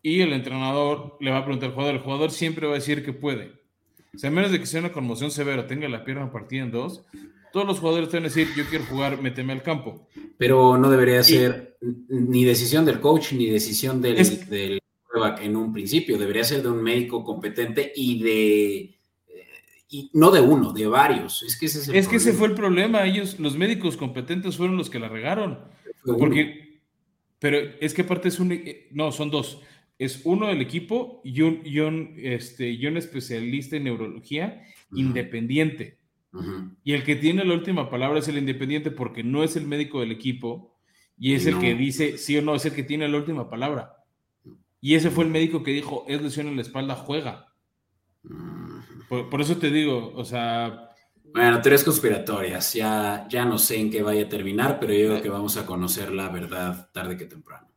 [0.00, 3.04] Y el entrenador le va a preguntar al jugador, el jugador siempre va a decir
[3.04, 3.58] que puede.
[4.14, 6.70] O sea, a menos de que sea una conmoción severa, tenga la pierna partida en
[6.70, 7.04] dos,
[7.52, 10.06] todos los jugadores a decir, yo quiero jugar, méteme al campo.
[10.36, 11.76] Pero no debería ser
[12.08, 14.80] ni decisión del coach ni decisión del, del
[15.40, 18.98] en un principio, debería ser de un médico competente y de
[19.90, 21.42] y no de uno, de varios.
[21.42, 23.06] Es que ese es, es que ese fue el problema.
[23.06, 25.60] Ellos, los médicos competentes fueron los que la regaron.
[26.04, 26.80] Porque,
[27.38, 29.60] pero es que aparte es un, eh, no, son dos.
[29.98, 35.98] Es uno del equipo y un, y un, este, y un especialista en neurología independiente.
[36.84, 40.00] Y el que tiene la última palabra es el independiente porque no es el médico
[40.00, 40.78] del equipo
[41.18, 44.04] y es el que dice sí o no, es el que tiene la última palabra.
[44.80, 47.52] Y ese fue el médico que dijo, es lesión en la espalda, juega.
[49.08, 50.90] Por, eso te digo, o sea...
[51.24, 55.22] Bueno, teorías conspiratorias, ya, ya no sé en qué vaya a terminar, pero yo creo
[55.22, 57.67] que vamos a conocer la verdad tarde que temprano.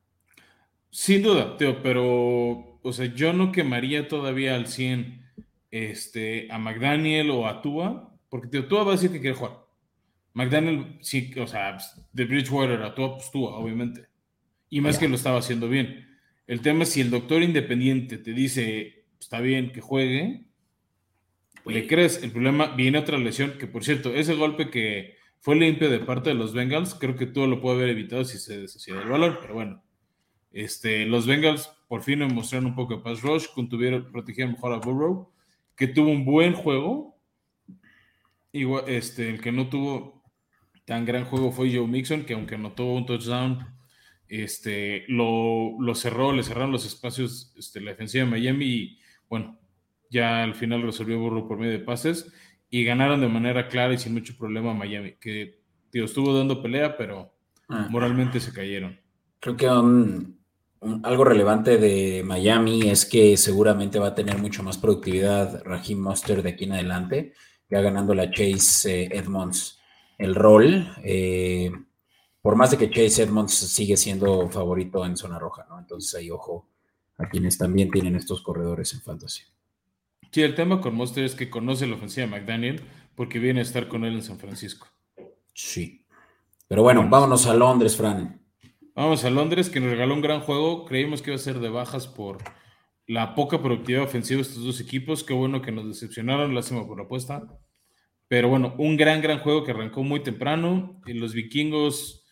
[0.92, 5.26] Sin duda, Teo, pero, o sea, yo no quemaría todavía al 100
[5.72, 9.66] este, a McDaniel o a Tua, porque Teo, Tua va a decir que quiere jugar.
[10.34, 11.78] McDaniel, sí, o sea,
[12.14, 14.08] de Bridgewater a Tua, pues Tua, obviamente.
[14.70, 16.08] Y más que lo estaba haciendo bien.
[16.46, 20.52] El tema es si el doctor independiente te dice, está bien que juegue,
[21.66, 22.24] ¿Le crees?
[22.24, 26.30] El problema viene otra lesión, que por cierto, ese golpe que fue limpio de parte
[26.30, 29.40] de los Bengals, creo que todo lo puede haber evitado si se deshacía del valor,
[29.42, 29.84] pero bueno.
[30.52, 34.78] Este, los Bengals por fin mostraron un poco de pass rush, contuvieron, protegieron mejor a
[34.78, 35.32] Burrow,
[35.76, 37.18] que tuvo un buen juego.
[38.52, 40.24] Igual, este, el que no tuvo
[40.86, 43.66] tan gran juego fue Joe Mixon, que aunque no tuvo un touchdown,
[44.28, 49.60] este, lo, lo cerró, le cerraron los espacios este, la defensiva de Miami y bueno,
[50.10, 52.32] ya al final resolvió Burro por medio de pases
[52.70, 55.60] y ganaron de manera clara y sin mucho problema a Miami, que
[55.90, 57.34] tío, estuvo dando pelea, pero
[57.68, 57.88] ah.
[57.90, 58.98] moralmente se cayeron.
[59.42, 59.68] Creo que
[61.04, 66.42] algo relevante de Miami es que seguramente va a tener mucho más productividad Raheem Monster
[66.42, 67.34] de aquí en adelante,
[67.70, 69.80] ya ganando la Chase eh, Edmonds
[70.18, 70.88] el rol.
[71.04, 71.72] Eh,
[72.42, 75.78] por más de que Chase Edmonds sigue siendo favorito en zona roja, ¿no?
[75.78, 76.68] Entonces ahí ojo
[77.18, 79.44] a quienes también tienen estos corredores en fantasy.
[80.32, 82.82] Sí, el tema con Monster es que conoce la ofensiva de McDaniel
[83.16, 84.88] porque viene a estar con él en San Francisco.
[85.54, 86.06] Sí.
[86.68, 88.41] Pero bueno, vámonos a Londres, Fran.
[88.94, 90.84] Vamos a Londres, que nos regaló un gran juego.
[90.84, 92.40] Creímos que iba a ser de bajas por
[93.08, 95.24] la poca productividad ofensiva de estos dos equipos.
[95.24, 97.48] Qué bueno que nos decepcionaron, lástima por la apuesta.
[98.28, 101.02] Pero bueno, un gran, gran juego que arrancó muy temprano.
[101.06, 102.26] Y los vikingos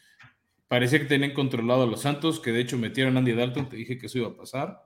[0.68, 3.70] parecía que tenían controlado a los Santos, que de hecho metieron a Andy Dalton.
[3.70, 4.82] Te dije que eso iba a pasar.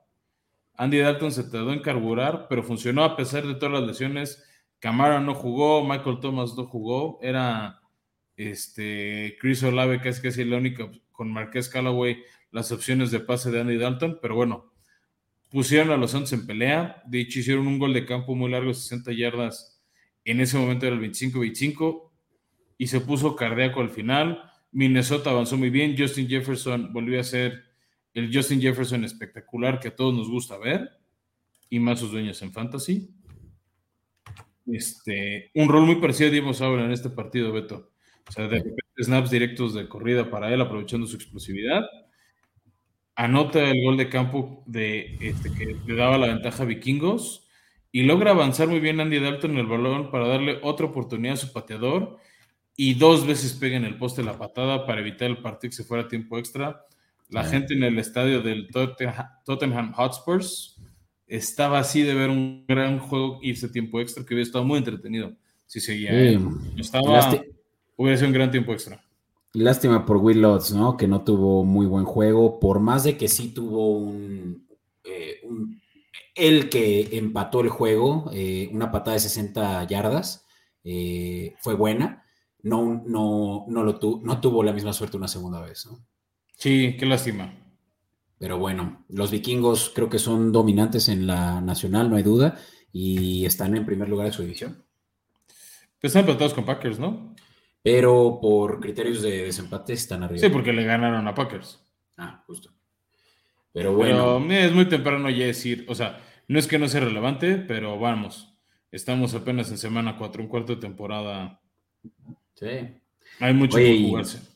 [0.75, 4.43] Andy Dalton se tardó en carburar, pero funcionó a pesar de todas las lesiones.
[4.77, 7.79] Camara no jugó, Michael Thomas no jugó, era
[8.35, 12.21] este, Chris Olave casi casi la única con Marqués Callaway
[12.51, 14.73] las opciones de pase de Andy Dalton, pero bueno,
[15.49, 18.73] pusieron a los Santos en pelea, de hecho hicieron un gol de campo muy largo,
[18.73, 19.81] 60 yardas,
[20.25, 22.11] en ese momento era el 25-25,
[22.77, 27.63] y se puso cardíaco al final, Minnesota avanzó muy bien, Justin Jefferson volvió a ser
[28.13, 30.89] el Justin Jefferson espectacular que a todos nos gusta ver,
[31.69, 33.09] y más sus dueños en fantasy.
[34.67, 37.92] Este, un rol muy parecido a Diego en este partido, Beto.
[38.27, 41.83] O sea, de repente snaps directos de corrida para él, aprovechando su explosividad.
[43.15, 47.47] Anota el gol de campo de, este, que le daba la ventaja a Vikingos
[47.91, 51.37] y logra avanzar muy bien Andy Dalton en el balón para darle otra oportunidad a
[51.37, 52.17] su pateador
[52.75, 55.83] y dos veces pega en el poste la patada para evitar el partido que se
[55.83, 56.85] fuera a tiempo extra.
[57.29, 58.69] La gente en el estadio del
[59.45, 60.81] Tottenham Hotspurs
[61.27, 65.33] estaba así de ver un gran juego irse tiempo extra que hubiera estado muy entretenido
[65.65, 66.11] si seguía.
[66.77, 67.41] Estaba,
[67.97, 69.03] hubiera sido un gran tiempo extra.
[69.53, 70.97] Lástima por Will Lutz, ¿no?
[70.97, 74.67] Que no tuvo muy buen juego, por más de que sí tuvo un,
[75.03, 75.41] eh,
[76.35, 80.45] el que empató el juego, eh, una patada de 60 yardas,
[80.83, 82.23] eh, fue buena.
[82.63, 85.99] No, no, no, lo no tuvo la misma suerte una segunda vez, ¿no?
[86.57, 87.53] Sí, qué lástima.
[88.39, 92.57] Pero bueno, los vikingos creo que son dominantes en la nacional, no hay duda,
[92.91, 94.83] y están en primer lugar de su división.
[96.01, 97.35] Están empatados con Packers, ¿no?
[97.83, 100.39] Pero por criterios de desempate están arriba.
[100.39, 101.85] Sí, porque le ganaron a Packers.
[102.17, 102.71] Ah, justo.
[103.71, 104.39] Pero bueno.
[104.49, 108.55] es muy temprano ya decir, o sea, no es que no sea relevante, pero vamos,
[108.91, 111.61] estamos apenas en semana 4, un cuarto de temporada.
[112.55, 112.67] Sí.
[113.39, 114.53] Hay mucho que jugarse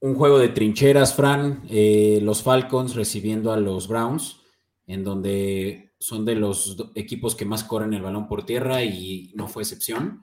[0.00, 4.40] un juego de trincheras, Fran, eh, los Falcons recibiendo a los Browns,
[4.86, 9.48] en donde son de los equipos que más corren el balón por tierra y no
[9.48, 10.22] fue excepción.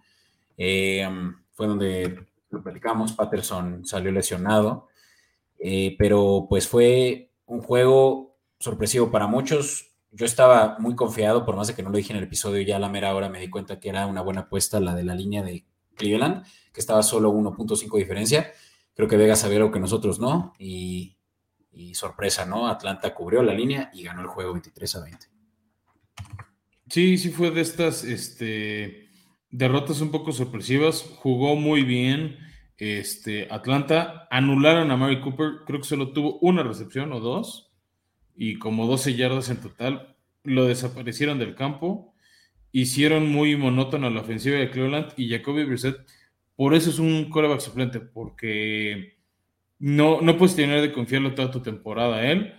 [0.57, 1.07] Eh,
[1.51, 4.87] fue donde lo platicamos, Patterson salió lesionado,
[5.59, 9.91] eh, pero pues fue un juego sorpresivo para muchos.
[10.11, 12.75] Yo estaba muy confiado, por más de que no lo dije en el episodio, ya
[12.75, 15.15] a la mera hora me di cuenta que era una buena apuesta la de la
[15.15, 18.51] línea de Cleveland, que estaba solo 1.5 diferencia.
[18.95, 20.53] Creo que Vegas sabía lo que nosotros no.
[20.59, 21.17] Y,
[21.95, 22.67] sorpresa, ¿no?
[22.67, 25.25] Atlanta cubrió la línea y ganó el juego 23 a 20.
[26.87, 29.02] Sí, sí fue de estas este,
[29.53, 31.03] derrotas un poco sorpresivas.
[31.19, 32.37] Jugó muy bien
[32.77, 34.27] este, Atlanta.
[34.29, 35.59] Anularon a Mary Cooper.
[35.65, 37.71] Creo que solo tuvo una recepción o dos.
[38.35, 40.17] Y como 12 yardas en total.
[40.43, 42.13] Lo desaparecieron del campo.
[42.71, 45.13] Hicieron muy monótono la ofensiva de Cleveland.
[45.15, 46.05] Y Jacoby Brissett
[46.55, 49.17] por eso es un coreback suplente, porque
[49.79, 52.53] no, no puedes tener de confiarlo toda tu temporada a él.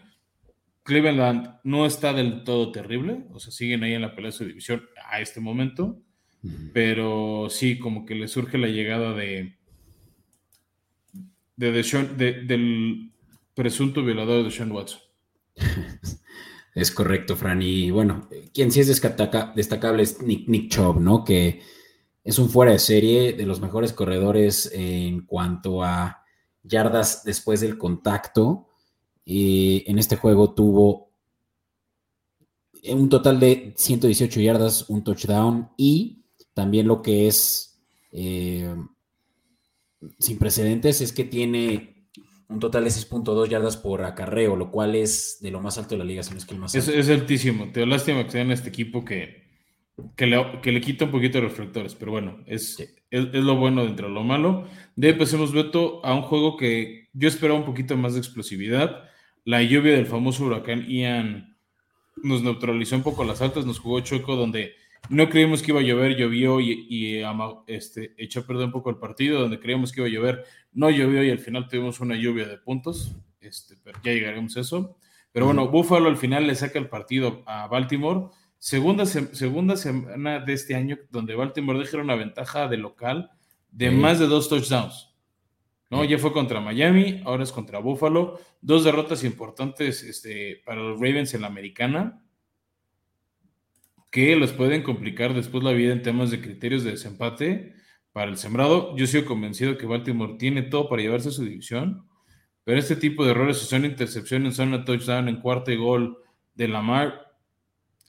[0.82, 4.44] Cleveland no está del todo terrible, o sea, siguen ahí en la pelea de su
[4.44, 6.02] división a este momento,
[6.72, 9.56] pero sí, como que le surge la llegada de,
[11.56, 13.10] de, del
[13.54, 15.00] presunto violador de Sean Watson.
[16.74, 17.62] Es correcto, Fran.
[17.62, 21.22] Y bueno, quien sí es destacable es Nick, Nick Chubb, ¿no?
[21.22, 21.62] Que
[22.24, 26.24] es un fuera de serie de los mejores corredores en cuanto a
[26.64, 28.70] yardas después del contacto.
[29.24, 31.10] Y en este juego tuvo
[32.88, 36.23] un total de 118 yardas, un touchdown y
[36.54, 37.80] también lo que es
[38.12, 38.74] eh,
[40.18, 42.08] sin precedentes es que tiene
[42.48, 45.98] un total de 6.2 yardas por acarreo, lo cual es de lo más alto de
[45.98, 46.90] la liga, si no es que el más alto.
[46.92, 47.70] Es, altísimo.
[47.72, 49.44] Te lástima que sea en este equipo que
[50.16, 54.14] que le, quita un poquito de reflectores, pero bueno, es, es, lo bueno dentro de
[54.14, 54.66] lo malo.
[54.96, 59.04] De ahí pasemos, Beto, a un juego que yo esperaba un poquito más de explosividad.
[59.44, 61.56] La lluvia del famoso huracán Ian
[62.22, 64.74] nos neutralizó un poco las altas, nos jugó choco donde
[65.08, 67.22] no creíamos que iba a llover, llovió y,
[67.66, 70.90] este, echó a perder un poco el partido, donde creíamos que iba a llover, no
[70.90, 74.96] llovió y al final tuvimos una lluvia de puntos, este, pero ya llegaremos a eso.
[75.32, 78.28] Pero bueno, Buffalo al final le saca el partido a Baltimore
[78.64, 83.30] Segunda, segunda semana de este año donde Baltimore deja una ventaja de local
[83.70, 85.14] de más de dos touchdowns.
[85.90, 86.02] ¿no?
[86.02, 88.40] Ya fue contra Miami, ahora es contra Buffalo.
[88.62, 92.23] Dos derrotas importantes este, para los Ravens en la americana
[94.14, 97.74] que los pueden complicar después la vida en temas de criterios de desempate
[98.12, 98.96] para el sembrado.
[98.96, 102.06] Yo sigo convencido que Baltimore tiene todo para llevarse a su división,
[102.62, 106.16] pero este tipo de errores, si son intercepciones, son una touchdown en cuarto y gol
[106.54, 107.26] de Lamar,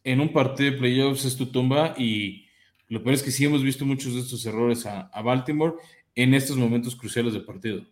[0.04, 2.46] en un partido de playoffs es tu tumba y
[2.88, 5.74] lo peor es que sí hemos visto muchos de estos errores a, Baltimore
[6.14, 7.84] en estos momentos cruciales del partido.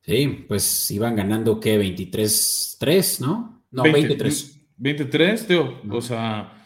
[0.00, 3.62] Sí, pues iban ganando que 23-3, ¿no?
[3.70, 4.66] No, 23.
[4.78, 5.80] 23, Teo.
[5.90, 6.56] O sea,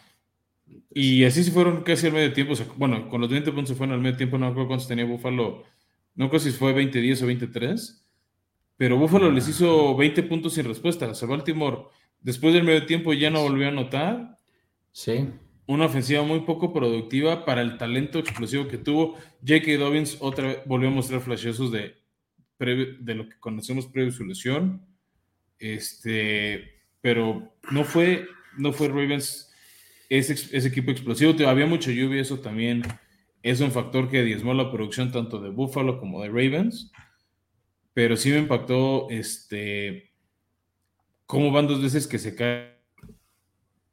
[0.97, 2.53] y así se fueron casi al medio tiempo.
[2.77, 4.37] bueno, con los 20 puntos se fueron al medio tiempo.
[4.37, 5.63] No recuerdo cuántos tenía Buffalo.
[6.15, 8.07] No sé si fue 20-10 o 23.
[8.77, 11.07] Pero Buffalo les hizo 20 puntos sin respuesta.
[11.09, 11.79] O sea, Baltimore,
[12.21, 14.39] después del medio tiempo, ya no volvió a anotar
[14.93, 15.27] Sí.
[15.67, 19.15] Una ofensiva muy poco productiva para el talento explosivo que tuvo.
[19.45, 19.77] J.K.
[19.77, 21.95] Dobbins otra vez volvió a mostrar flashazos de,
[22.57, 24.87] de lo que conocemos previo a su lesión.
[25.59, 28.25] Este, pero no fue,
[28.57, 29.53] no fue Ravens
[30.09, 31.33] ese, ese equipo explosivo.
[31.47, 32.83] Había mucha lluvia, eso también
[33.43, 36.91] es un factor que diezmó la producción tanto de Buffalo como de Ravens.
[37.93, 40.11] Pero sí me impactó este,
[41.25, 42.75] cómo van dos veces que se cae.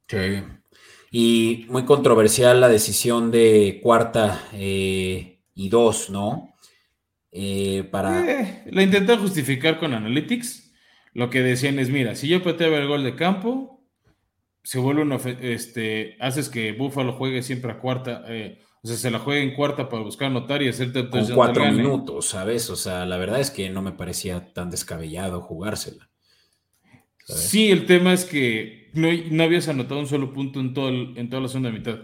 [0.07, 0.43] Sí.
[1.11, 6.55] Y muy controversial la decisión de cuarta eh, y dos, ¿no?
[7.31, 8.41] Eh, para...
[8.41, 10.73] Eh, la intentan justificar con Analytics.
[11.13, 13.72] Lo que decían es, mira, si yo pateo el gol de campo,
[14.63, 15.17] se vuelve una...
[15.41, 18.23] Este, haces que Buffalo juegue siempre a cuarta,
[18.83, 21.09] o sea, se la juegue en cuarta para buscar anotar y hacerte...
[21.09, 22.69] Con cuatro minutos, ¿sabes?
[22.69, 26.09] O sea, la verdad es que no me parecía tan descabellado jugársela.
[27.25, 31.29] Sí, el tema es que no, no, habías anotado un solo punto en, todo en
[31.29, 31.99] toda la de mitad.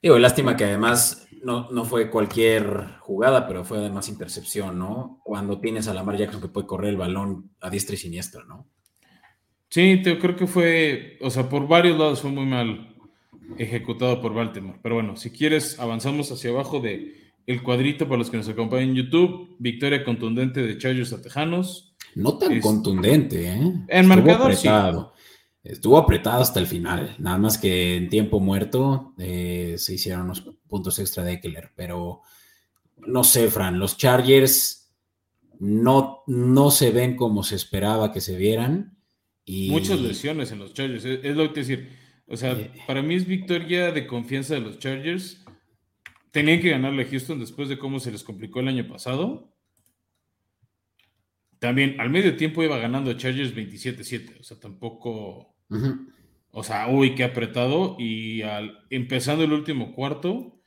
[0.00, 5.20] Digo, lástima que además no, no, fue cualquier jugada, pero fue además intercepción, ¿no?
[5.24, 8.68] Cuando tienes a Lamar Jackson que puede correr el balón a diestra y siniestra, ¿no?
[9.72, 12.94] Sí, te, creo que fue, o sea, por varios lados fue muy mal
[13.56, 14.78] ejecutado por Baltimore.
[14.82, 18.90] Pero bueno, si quieres, avanzamos hacia abajo de el cuadrito para los que nos acompañan
[18.90, 19.56] en YouTube.
[19.58, 21.96] Victoria contundente de Chargers a Tejanos.
[22.14, 23.72] No tan contundente, ¿eh?
[23.88, 25.14] En marcador, apretado.
[25.64, 27.16] Estuvo apretado hasta el final.
[27.18, 31.70] Nada más que en tiempo muerto eh, se hicieron unos puntos extra de Eckler.
[31.74, 32.20] Pero
[32.98, 34.92] no sé, Fran, los Chargers
[35.60, 38.98] no, no se ven como se esperaba que se vieran.
[39.44, 39.70] Y...
[39.70, 41.04] Muchas lesiones en los Chargers.
[41.04, 41.90] Es, lo que decir.
[42.26, 42.70] O sea, eh.
[42.86, 45.44] para mí es victoria de confianza de los Chargers.
[46.30, 49.52] Tenían que ganarle a Houston después de cómo se les complicó el año pasado.
[51.58, 55.54] También al medio tiempo iba ganando Chargers 27-7, o sea, tampoco,
[56.50, 57.94] o sea, uy, qué apretado.
[58.00, 60.58] Y al, empezando el último cuarto,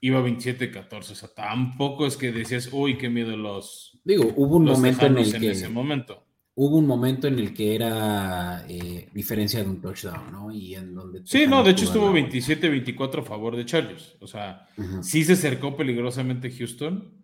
[0.00, 0.98] iba 27-14.
[0.98, 4.00] O sea, tampoco es que decías, uy, qué miedo los.
[4.04, 5.50] Digo, hubo un momento en el que.
[5.50, 6.27] ese momento.
[6.60, 10.50] Hubo un momento en el que era eh, diferencia de un touchdown, ¿no?
[10.50, 11.20] Y en donde.
[11.24, 14.16] Sí, no, de hecho estuvo 27-24 a favor de Chargers.
[14.18, 14.66] O sea,
[15.00, 17.14] sí se acercó peligrosamente Houston,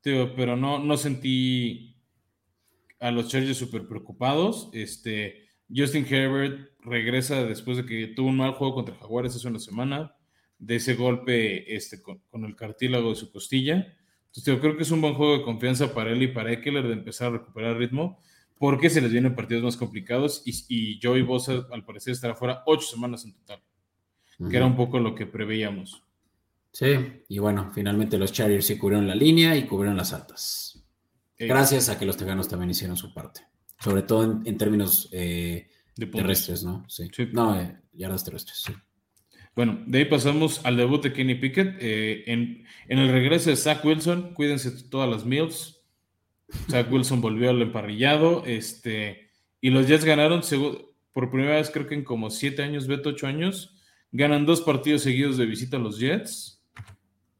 [0.00, 1.96] pero no, no sentí
[3.00, 4.70] a los Chargers súper preocupados.
[4.72, 9.58] Este, Justin Herbert regresa después de que tuvo un mal juego contra Jaguares hace una
[9.58, 10.14] semana
[10.56, 13.96] de ese golpe este, con, el cartílago de su costilla.
[14.26, 16.86] Entonces, yo creo que es un buen juego de confianza para él y para Eckler
[16.86, 18.20] de empezar a recuperar ritmo,
[18.58, 22.62] porque se les vienen partidos más complicados y, y Joey Bosa, al parecer, estará fuera
[22.66, 23.62] ocho semanas en total,
[24.50, 26.02] que era un poco lo que preveíamos.
[26.72, 30.84] Sí, y bueno, finalmente los Chargers sí cubrieron la línea y cubrieron las altas.
[31.38, 33.42] Gracias a que los Teganos también hicieron su parte,
[33.78, 36.84] sobre todo en, términos eh, terrestres, ¿no?
[36.88, 37.08] Sí.
[37.32, 38.72] No, eh, yardas terrestres, sí.
[39.58, 41.76] Bueno, de ahí pasamos al debut de Kenny Pickett.
[41.80, 45.77] Eh, en, el regreso de Zach Wilson, cuídense todas las mills.
[46.70, 48.44] Zach Wilson volvió al emparrillado.
[48.46, 49.30] Este,
[49.60, 50.42] y los Jets ganaron
[51.12, 53.74] por primera vez, creo que en como siete años, Beto, ocho años.
[54.10, 56.64] Ganan dos partidos seguidos de visita a los Jets.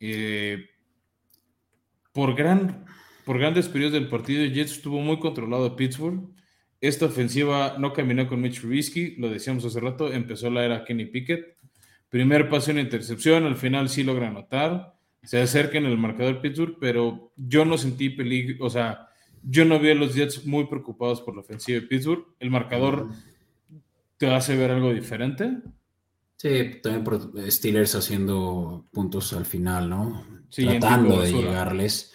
[0.01, 0.67] Eh,
[2.13, 2.85] por, gran,
[3.25, 6.31] por grandes periodos del partido, Jets estuvo muy controlado a Pittsburgh.
[6.81, 11.07] Esta ofensiva no caminó con Mitch Trubisky, lo decíamos hace rato, empezó la era Kenny
[11.07, 11.59] Pickett
[12.09, 14.95] Primer paso en intercepción, al final sí logra anotar.
[15.23, 19.09] Se acerca en el marcador Pittsburgh, pero yo no sentí peligro, o sea,
[19.43, 22.27] yo no vi a los Jets muy preocupados por la ofensiva de Pittsburgh.
[22.39, 23.09] El marcador
[24.17, 25.59] te hace ver algo diferente.
[26.37, 30.25] Sí, también por Steelers haciendo puntos al final, ¿no?
[30.51, 32.13] Tratando de llegarles,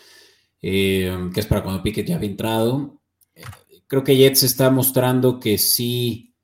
[0.61, 3.01] eh, que es para cuando Pickett ya había entrado.
[3.35, 3.43] Eh,
[3.87, 6.35] creo que Jets está mostrando que sí,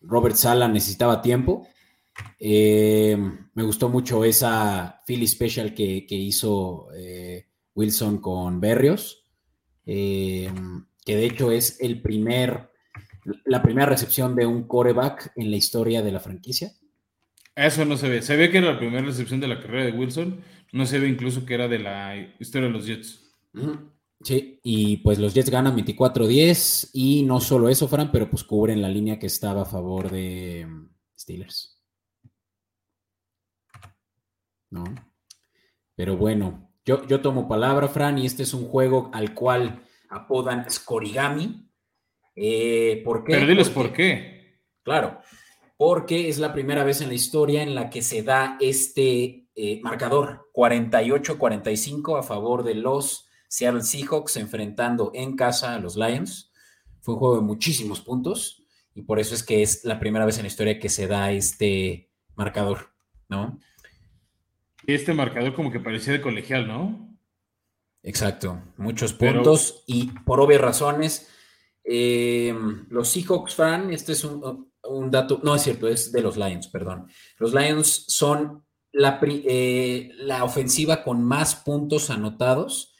[0.00, 1.68] Robert Sala necesitaba tiempo
[2.38, 3.16] eh,
[3.54, 9.26] me gustó mucho esa Philly Special que, hizo eh, Wilson con Berrios,
[9.84, 10.50] eh,
[11.04, 12.70] que de hecho es el primer,
[13.44, 16.72] la primera recepción de un coreback en la historia de la franquicia.
[17.54, 18.22] Eso no se ve.
[18.22, 20.40] Se ve que era la primera recepción de la carrera de Wilson.
[20.72, 23.20] No se ve incluso que era de la historia de los Jets.
[24.22, 28.80] Sí, y pues los Jets ganan 24-10 y no solo eso, Fran, pero pues cubren
[28.80, 30.66] la línea que estaba a favor de
[31.18, 31.79] Steelers.
[34.70, 34.84] ¿No?
[35.94, 40.70] Pero bueno, yo, yo tomo palabra, Fran, y este es un juego al cual apodan
[40.70, 41.68] Scorigami.
[42.34, 43.34] Eh, ¿Por qué?
[43.34, 44.64] Pero diles por qué.
[44.82, 45.20] Claro,
[45.76, 49.80] porque es la primera vez en la historia en la que se da este eh,
[49.82, 56.52] marcador 48-45 a favor de los Seattle Seahawks enfrentando en casa a los Lions.
[57.00, 58.64] Fue un juego de muchísimos puntos
[58.94, 61.30] y por eso es que es la primera vez en la historia que se da
[61.32, 62.92] este marcador,
[63.28, 63.58] ¿no?
[64.86, 67.10] Este marcador como que parecía de colegial, ¿no?
[68.02, 71.28] Exacto, muchos puntos y por obvias razones.
[71.84, 72.54] Eh,
[72.88, 77.08] los Seahawks, Fran, este es un, dato, no es cierto, es de los Lions, perdón.
[77.38, 82.94] Los Lions son la, eh, la ofensiva con más puntos anotados,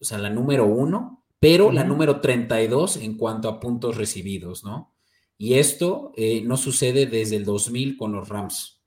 [0.00, 4.94] o sea, la número uno, pero la número 32 en cuanto a puntos recibidos, ¿no?
[5.36, 8.77] Y esto eh, no sucede desde el 2000 con los Rams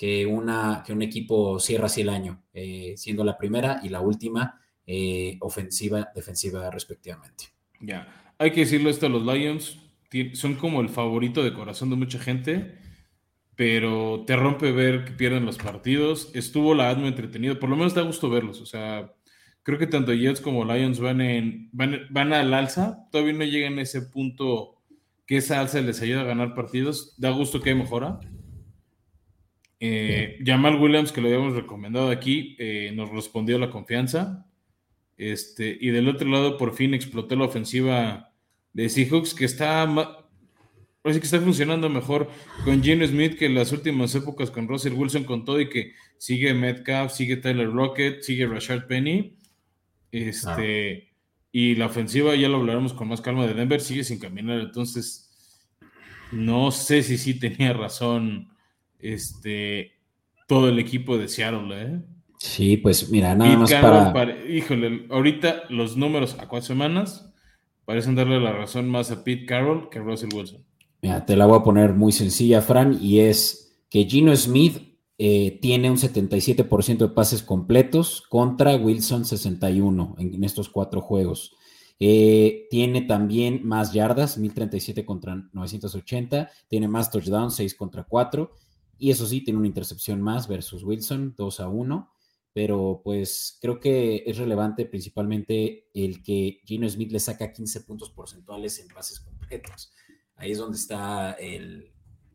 [0.00, 4.00] que, una, que un equipo cierra así el año, eh, siendo la primera y la
[4.00, 7.48] última eh, ofensiva, defensiva respectivamente.
[7.80, 9.78] Ya, hay que decirlo esto, los Lions
[10.32, 12.78] son como el favorito de corazón de mucha gente,
[13.56, 16.30] pero te rompe ver que pierden los partidos.
[16.32, 19.12] Estuvo la muy entretenido, por lo menos da gusto verlos, o sea,
[19.62, 23.78] creo que tanto Jets como Lions van, en, van, van al alza, todavía no llegan
[23.78, 24.80] a ese punto
[25.26, 28.18] que esa alza les ayuda a ganar partidos, da gusto que mejora
[29.82, 34.46] eh, Jamal Williams, que lo habíamos recomendado aquí, eh, nos respondió la confianza.
[35.16, 38.32] Este, y del otro lado, por fin explotó la ofensiva
[38.74, 39.88] de Seahawks, que está,
[41.02, 42.30] que está funcionando mejor
[42.64, 45.94] con Gene Smith que en las últimas épocas con Russell Wilson, con todo y que
[46.18, 49.36] sigue Metcalf, sigue Tyler Rocket, sigue Rashard Penny.
[50.12, 51.14] Este,
[51.52, 54.60] Y la ofensiva, ya lo hablaremos con más calma de Denver, sigue sin caminar.
[54.60, 55.30] Entonces,
[56.32, 58.49] no sé si sí tenía razón
[59.02, 59.92] este,
[60.46, 62.00] todo el equipo de Seattle, ¿eh?
[62.38, 64.46] Sí, pues mira, nada más para...
[64.48, 67.30] Híjole, ahorita los números a cuatro semanas
[67.84, 70.64] parecen darle la razón más a Pete Carroll que a Russell Wilson.
[71.02, 75.58] Mira, te la voy a poner muy sencilla, Fran, y es que Gino Smith eh,
[75.60, 81.54] tiene un 77% de pases completos contra Wilson 61 en, estos cuatro juegos.
[81.98, 88.50] Eh, tiene también más yardas, 1037 contra 980, tiene más touchdowns, 6 contra 4,
[89.00, 92.12] y eso sí, tiene una intercepción más versus Wilson, 2 a 1.
[92.52, 98.10] pero pues creo que es relevante principalmente el que Gino Smith le saca 15 puntos
[98.10, 99.92] porcentuales en pases completos.
[100.36, 101.92] Ahí es donde está el,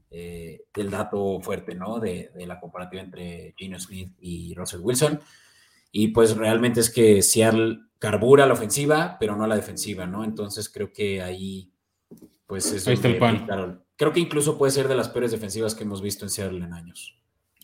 [0.09, 1.99] eh, el dato fuerte, ¿no?
[1.99, 5.19] De, la comparativa entre Gino Smith y Russell Wilson.
[5.91, 10.23] Y pues realmente es que Seattle carbura la ofensiva, pero no la defensiva, ¿no?
[10.23, 11.73] Entonces creo que ahí,
[12.47, 12.87] pues es...
[12.87, 13.83] Ahí está el pan.
[13.95, 16.73] creo que incluso puede ser de las peores defensivas que hemos visto en Seattle en
[16.73, 17.17] años.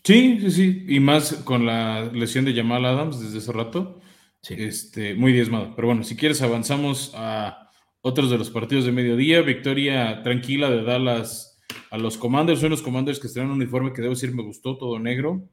[0.04, 0.84] Sí, sí, sí.
[0.88, 4.00] Y más con la lesión de Jamal Adams desde ese rato.
[4.48, 5.74] Este, muy diezmado.
[5.76, 7.70] Pero bueno, si quieres avanzamos a
[8.02, 9.40] otros de los partidos de mediodía.
[9.40, 11.60] Victoria tranquila de Dallas
[11.90, 14.76] a los Commanders, son los Commanders que están un uniforme que debo decir me gustó,
[14.76, 15.48] todo negro,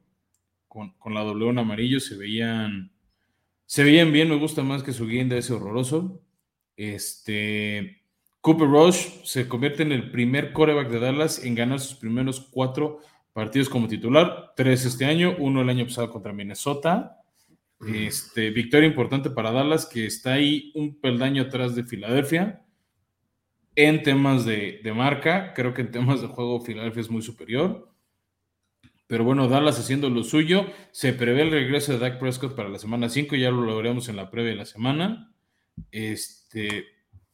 [0.68, 2.92] con, la W en amarillo, se veían,
[3.66, 6.22] se veían bien, me gusta más que su guinda ese horroroso.
[6.76, 7.99] Este,
[8.40, 13.00] Cooper Rush se convierte en el primer coreback de Dallas en ganar sus primeros cuatro
[13.32, 17.16] partidos como titular, tres este año, uno el año pasado contra Minnesota.
[17.86, 22.62] Este, victoria importante para Dallas, que está ahí un peldaño atrás de Filadelfia
[23.74, 25.54] en temas de, marca.
[25.54, 27.90] Creo que en temas de juego Filadelfia es muy superior.
[29.06, 30.66] Pero bueno, Dallas haciendo lo suyo.
[30.92, 33.34] Se prevé el regreso de Dak Prescott para la semana 5.
[33.36, 35.32] Ya lo logramos en la previa de la semana.
[35.90, 36.84] Este,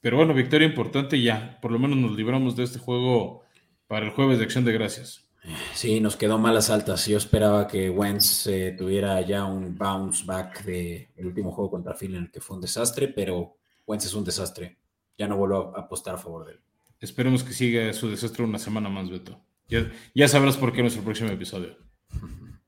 [0.06, 1.58] pero bueno, victoria importante ya.
[1.60, 3.42] Por lo menos nos libramos de este juego
[3.88, 5.26] para el jueves de Acción de Gracias.
[5.74, 7.08] Sí, nos quedó malas altas.
[7.08, 12.14] Yo esperaba que Wentz eh, tuviera ya un bounce back del último juego contra Phil
[12.14, 14.78] en el que fue un desastre, pero Wentz es un desastre
[15.18, 16.60] ya no vuelvo a apostar a favor de él.
[17.00, 19.40] Esperemos que siga su desastre una semana más, Beto.
[19.66, 21.78] Ya, ya sabrás por qué en nuestro próximo episodio.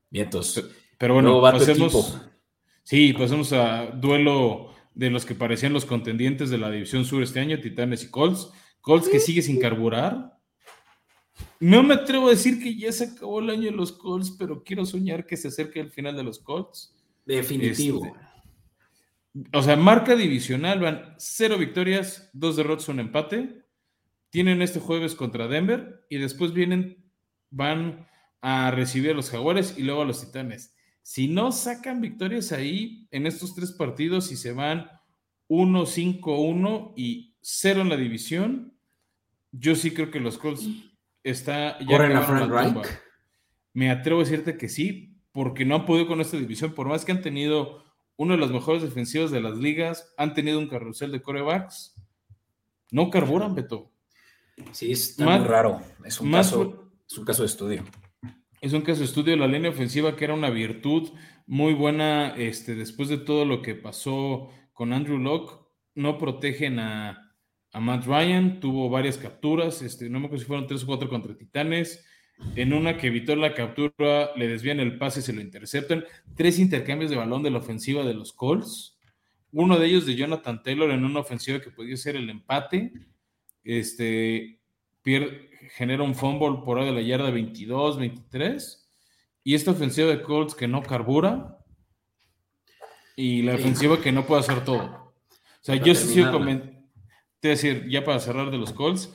[0.09, 0.61] Vientos.
[0.97, 2.19] Pero bueno, pasemos.
[2.83, 7.39] Sí, pasemos a duelo de los que parecían los contendientes de la División Sur este
[7.39, 8.51] año, Titanes y Colts.
[8.81, 10.37] Colts que sigue sin carburar.
[11.59, 14.63] No me atrevo a decir que ya se acabó el año de los Colts, pero
[14.63, 16.95] quiero soñar que se acerque el final de los Colts.
[17.25, 18.05] Definitivo.
[18.05, 18.29] Este,
[19.53, 23.63] o sea, marca divisional, van cero victorias, dos derrotas, un empate.
[24.29, 27.11] Tienen este jueves contra Denver y después vienen,
[27.49, 28.07] van
[28.41, 30.75] a recibir a los Jaguares y luego a los Titanes.
[31.01, 34.89] Si no sacan victorias ahí en estos tres partidos y se van
[35.47, 38.77] 1-5-1 y cero en la división,
[39.51, 40.67] yo sí creo que los Colts
[41.23, 42.83] está ya a
[43.73, 47.05] Me atrevo a decirte que sí, porque no han podido con esta división, por más
[47.05, 47.83] que han tenido
[48.15, 51.95] uno de los mejores defensivos de las ligas, han tenido un carrusel de corebacks,
[52.91, 53.91] no carburan, Beto.
[54.71, 55.81] Sí, es muy raro.
[56.03, 57.83] Es un, caso, es un caso de estudio.
[58.61, 59.37] Es un caso de estudio.
[59.37, 61.09] La línea ofensiva, que era una virtud
[61.47, 67.35] muy buena este, después de todo lo que pasó con Andrew Locke, no protegen a,
[67.71, 68.59] a Matt Ryan.
[68.59, 72.05] Tuvo varias capturas, este, no me acuerdo si fueron tres o cuatro contra Titanes.
[72.55, 76.03] En una que evitó la captura, le desvían el pase se lo interceptan.
[76.35, 78.97] Tres intercambios de balón de la ofensiva de los Colts.
[79.51, 82.93] Uno de ellos de Jonathan Taylor en una ofensiva que podía ser el empate.
[83.63, 84.58] Este,
[85.75, 88.91] genera un fumble por ahí de la yarda 22, 23.
[89.43, 91.57] Y esta ofensiva de Colts que no carbura.
[93.15, 95.13] Y la ofensiva que no puede hacer todo.
[95.29, 96.23] O sea, yo sí
[97.41, 99.13] te decir, ya para cerrar de los Colts,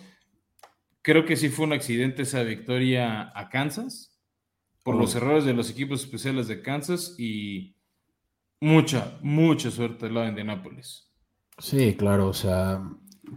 [1.05, 4.19] Creo que sí fue un accidente esa victoria a Kansas
[4.83, 7.77] por los errores de los equipos especiales de Kansas y
[8.59, 11.13] mucha, mucha suerte del lado de Indianapolis.
[11.59, 12.81] Sí, claro, o sea,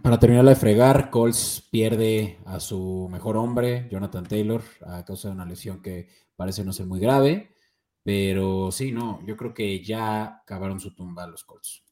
[0.02, 5.34] para terminar de fregar, Colts pierde a su mejor hombre, Jonathan Taylor, a causa de
[5.34, 7.54] una lesión que parece no ser muy grave,
[8.02, 11.82] pero sí, no, yo creo que ya acabaron su tumba los Colts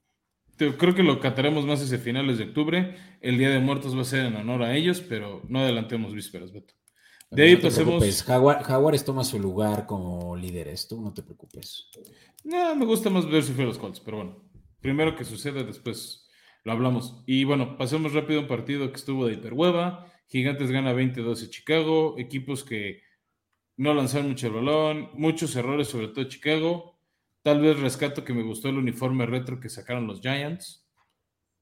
[0.57, 2.97] creo que lo cataremos más ese finales de octubre.
[3.21, 6.53] El Día de Muertos va a ser en honor a ellos, pero no adelantemos vísperas,
[6.53, 6.75] Beto.
[7.31, 8.23] De ahí pasemos.
[8.23, 11.89] Jaguares toma su lugar como líderes, tú no te preocupes.
[12.45, 14.37] No, me gusta más ver sufrir los Colts, pero bueno,
[14.81, 16.26] primero que suceda, después
[16.67, 17.23] lo hablamos.
[17.27, 20.13] Y bueno, pasemos rápido a un partido que estuvo de hiperhueva.
[20.27, 23.03] Gigantes gana 20-12 Chicago, equipos que
[23.77, 26.99] no lanzaron mucho el balón, muchos errores, sobre todo Chicago.
[27.43, 30.85] Tal vez rescato que me gustó el uniforme retro que sacaron los Giants.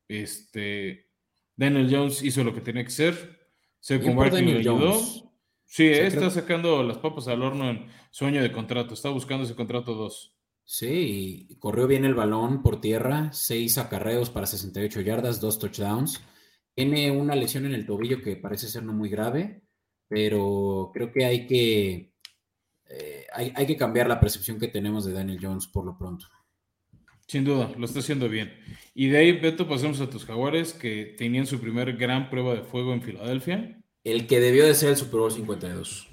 [0.08, 1.10] Este,
[1.54, 3.50] Daniel Jones hizo lo que tenía que ser.
[3.80, 4.98] Se Barkley le ayudó.
[5.66, 8.94] Sí, está sacando las papas al horno en sueño de contrato.
[8.94, 10.33] Está buscando ese contrato 2.
[10.64, 16.22] Sí, corrió bien el balón por tierra, seis acarreos para 68 yardas, dos touchdowns.
[16.74, 19.62] Tiene una lesión en el tobillo que parece ser no muy grave,
[20.08, 22.14] pero creo que hay que
[22.88, 26.26] eh, hay, que cambiar la percepción que tenemos de Daniel Jones por lo pronto.
[27.26, 28.52] Sin duda, lo está haciendo bien.
[28.94, 32.62] Y de ahí, Beto, pasemos a tus jaguares que tenían su primer gran prueba de
[32.62, 33.82] fuego en Filadelfia.
[34.04, 36.08] El que debió de ser el Super Bowl 52.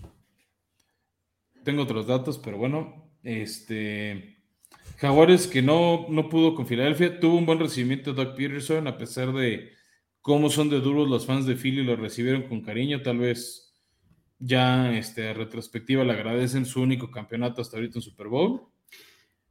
[1.64, 4.41] Tengo otros datos, pero bueno, este
[5.02, 9.00] Jaguares que no, no pudo con Filadelfia, tuvo un buen recibimiento de Doug Peterson, a
[9.00, 9.72] pesar de
[10.22, 13.74] cómo son de duros los fans de Philly, lo recibieron con cariño, tal vez
[14.38, 18.62] ya este, retrospectiva le agradecen su único campeonato hasta ahorita en Super Bowl.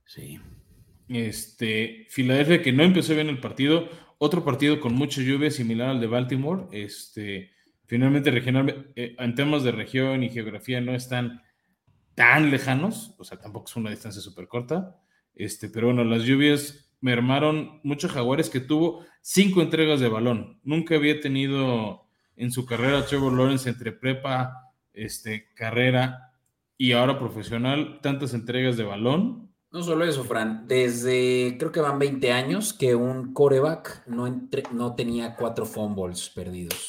[0.05, 0.39] Sí.
[1.09, 3.89] Este, Filadelfia que no empezó bien el partido,
[4.19, 7.51] otro partido con mucha lluvia similar al de Baltimore, este,
[7.87, 11.43] finalmente regional, eh, en temas de región y geografía no están
[12.15, 14.97] tan lejanos, o sea, tampoco es una distancia súper corta,
[15.35, 20.61] este, pero bueno, las lluvias mermaron muchos jaguares que tuvo cinco entregas de balón.
[20.63, 22.07] Nunca había tenido
[22.37, 26.33] en su carrera Trevor Lawrence entre prepa, este, carrera
[26.77, 29.51] y ahora profesional tantas entregas de balón.
[29.71, 34.95] No solo eso, Fran, desde creo que van 20 años que un coreback no, no
[34.95, 36.89] tenía cuatro fumbles perdidos.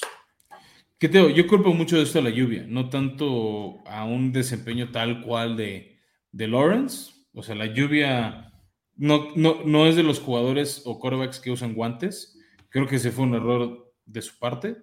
[0.97, 4.91] ¿Qué te Yo culpo mucho de esto a la lluvia, no tanto a un desempeño
[4.91, 5.99] tal cual de,
[6.31, 7.10] de Lawrence.
[7.33, 8.53] O sea, la lluvia
[8.95, 12.37] no, no, no es de los jugadores o corebacks que usan guantes.
[12.69, 14.77] Creo que ese fue un error de su parte.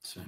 [0.00, 0.20] Sí.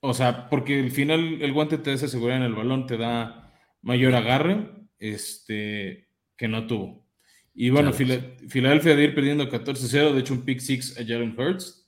[0.00, 2.96] O sea, porque al final el guante te da esa seguridad en el balón, te
[2.96, 3.52] da
[3.82, 7.06] mayor agarre este, que no tuvo.
[7.52, 11.80] Y bueno, Filadelfia de ir perdiendo 14-0, de hecho un pick six a Jalen Hurts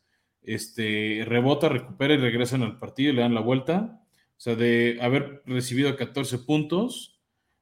[0.42, 4.00] este, rebota, recupera y regresan al partido y le dan la vuelta.
[4.36, 7.20] O sea, de haber recibido 14 puntos,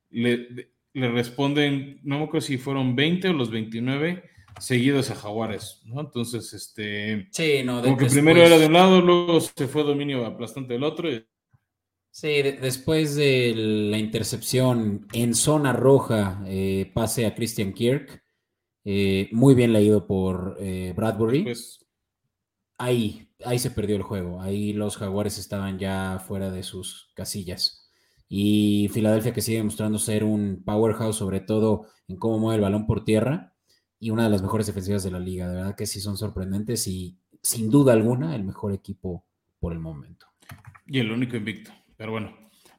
[0.08, 4.24] le, le responden, no me acuerdo si fueron 20 o los 29
[4.58, 6.00] seguidos a Jaguares, ¿no?
[6.00, 7.28] Entonces, este...
[7.30, 10.84] Sí, no, como que primero era de un lado, luego se fue dominio aplastante del
[10.84, 11.08] otro.
[12.12, 18.24] Sí, después de la intercepción en zona roja, eh, pase a Christian Kirk,
[18.84, 21.52] eh, muy bien leído por eh, Bradbury.
[22.78, 24.40] Ahí, ahí se perdió el juego.
[24.40, 27.79] Ahí los jaguares estaban ya fuera de sus casillas.
[28.32, 32.86] Y Filadelfia que sigue mostrando ser un powerhouse, sobre todo en cómo mueve el balón
[32.86, 33.54] por tierra.
[33.98, 35.48] Y una de las mejores defensivas de la liga.
[35.48, 39.26] De verdad que sí son sorprendentes y sin duda alguna el mejor equipo
[39.58, 40.26] por el momento.
[40.86, 41.72] Y el único invicto.
[41.96, 42.34] Pero bueno,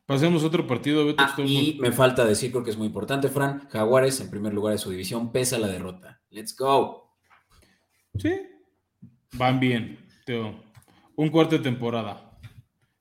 [0.05, 1.13] pasemos a otro partido.
[1.17, 3.67] Ah, y me falta decir, creo que es muy importante, Fran.
[3.69, 6.21] Jaguares en primer lugar de su división, pesa la derrota.
[6.29, 7.13] Let's go.
[8.17, 8.31] Sí,
[9.33, 10.61] Van bien, Teo.
[11.15, 12.37] Un cuarto de temporada.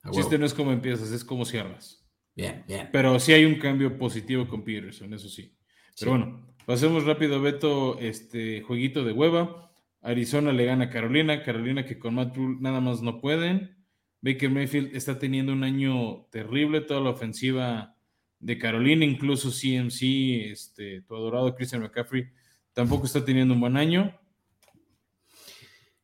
[0.03, 2.00] El chiste no es como empiezas, es como cierras.
[2.35, 2.89] Bien, bien.
[2.91, 5.53] Pero sí hay un cambio positivo con Peterson, eso sí.
[5.99, 9.71] Pero bueno, pasemos rápido, Beto, este jueguito de hueva.
[10.01, 13.75] Arizona le gana a Carolina, Carolina que con Matt Rule nada más no pueden.
[14.21, 17.95] Baker Mayfield está teniendo un año terrible, toda la ofensiva
[18.39, 22.27] de Carolina, incluso CMC, este, tu adorado Christian McCaffrey,
[22.73, 24.15] tampoco está teniendo un buen año.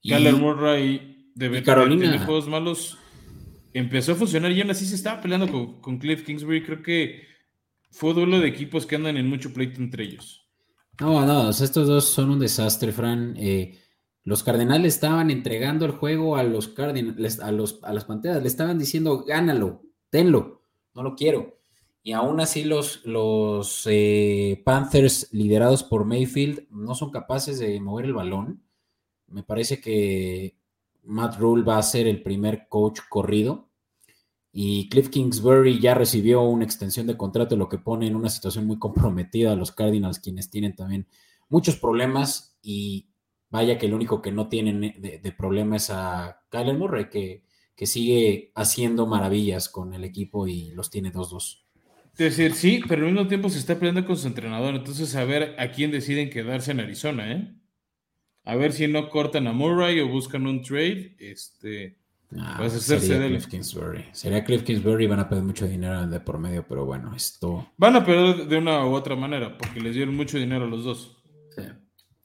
[0.01, 2.17] Kyler Murray de Carolina.
[2.19, 2.97] juegos malos.
[3.73, 6.63] Empezó a funcionar y aún así se estaba peleando con, Cliff Kingsbury.
[6.63, 7.23] Creo que
[7.91, 10.47] fue duelo de equipos que andan en mucho pleito entre ellos.
[10.99, 13.35] No, no, estos dos son un desastre, Fran.
[13.37, 13.77] Eh,
[14.23, 18.47] los Cardenales estaban entregando el juego a los Cardinals, a, los, a las Panteras, le
[18.47, 20.63] estaban diciendo, gánalo, tenlo,
[20.93, 21.57] no lo quiero.
[22.03, 28.05] Y aún así los, los eh, Panthers liderados por Mayfield no son capaces de mover
[28.05, 28.63] el balón.
[29.27, 30.57] Me parece que
[31.07, 33.67] Matt Rule va a ser el primer coach corrido
[34.51, 38.65] y Cliff Kingsbury ya recibió una extensión de contrato, lo que pone en una situación
[38.65, 41.07] muy comprometida a los Cardinals, quienes tienen también
[41.49, 43.09] muchos problemas y
[43.49, 47.43] vaya que el único que no tienen de, problema es a Kyler Murray, que,
[47.75, 51.63] que sigue haciendo maravillas con el equipo y los tiene 2-2.
[52.13, 55.23] Es decir, sí, pero al mismo tiempo se está peleando con su entrenador, entonces a
[55.23, 57.53] ver a quién deciden quedarse en Arizona, ¿eh?
[58.47, 61.17] A ver si no cortan a Murray o buscan un trade.
[61.19, 61.97] Este,
[62.39, 64.05] ah, pues sería Cliff Kingsbury.
[64.13, 67.67] Sería Cliff Kingsbury y van a perder mucho dinero de por medio, pero bueno, esto.
[67.75, 70.85] Van a perder de una u otra manera, porque les dieron mucho dinero a los
[70.85, 71.17] dos.
[71.53, 71.63] Sí.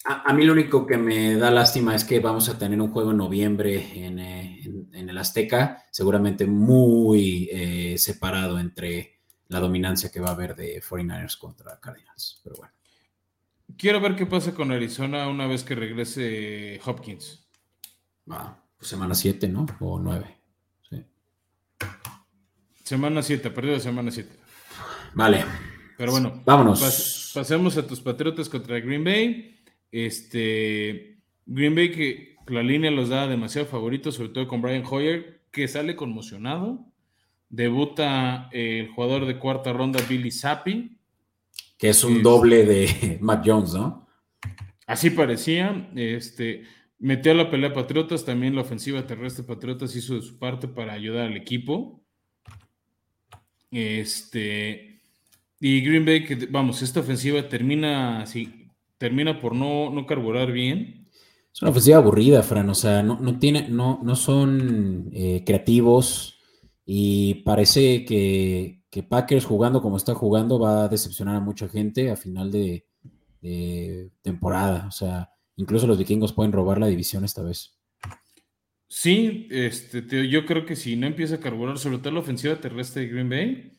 [0.05, 3.11] A, mí lo único que me da lástima es que vamos a tener un juego
[3.11, 4.61] en noviembre en, eh,
[4.93, 9.19] el Azteca, seguramente muy eh, separado entre
[9.49, 12.41] la dominancia que va a haber de 49ers contra Cardinals.
[12.45, 12.73] Pero bueno.
[13.77, 17.49] Quiero ver qué pasa con Arizona una vez que regrese Hopkins.
[18.29, 19.67] Ah, pues semana 7, ¿no?
[19.81, 20.27] O 9.
[20.89, 21.05] Sí.
[22.83, 24.31] Semana 7, perdido semana 7.
[25.15, 25.45] Vale.
[25.97, 27.33] Pero bueno, vámonos.
[27.35, 29.57] pasemos a tus Patriotas contra Green Bay.
[29.91, 35.43] Este Green Bay que la línea los da demasiado favoritos, sobre todo con Brian Hoyer,
[35.51, 36.87] que sale conmocionado.
[37.49, 40.99] Debuta el jugador de cuarta ronda Billy Zappi
[41.83, 44.07] que es un doble de Mac Jones, ¿no?
[44.87, 45.91] Así parecía.
[45.97, 46.63] Este,
[47.01, 50.93] metió a la pelea Patriotas, también la ofensiva terrestre Patriotas hizo de su parte para
[50.93, 52.01] ayudar al equipo.
[53.73, 55.01] Este,
[55.59, 61.09] Y Green Bay, que vamos, esta ofensiva termina, sí, termina por no, no carburar bien.
[61.53, 62.71] Es una ofensiva aburrida, Fran.
[62.71, 66.39] O sea, no, no, tiene, no, no son eh, creativos
[66.87, 72.11] y parece que, que, Packers jugando como está jugando va a decepcionar a mucha gente
[72.11, 72.85] a final de,
[74.23, 74.87] temporada.
[74.87, 77.79] O sea, incluso los vikingos pueden robar la división esta vez.
[78.87, 83.03] Sí, este, yo creo que si no empieza a carburar, sobre todo la ofensiva terrestre
[83.03, 83.73] de Green Bay,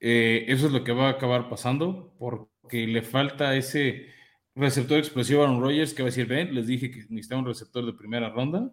[0.00, 4.06] eh, eso es lo que va a acabar pasando, porque le falta ese
[4.54, 7.48] receptor explosivo a Aaron Rodgers que va a decir, ven, les dije que necesitaba un
[7.48, 8.70] receptor de primera ronda.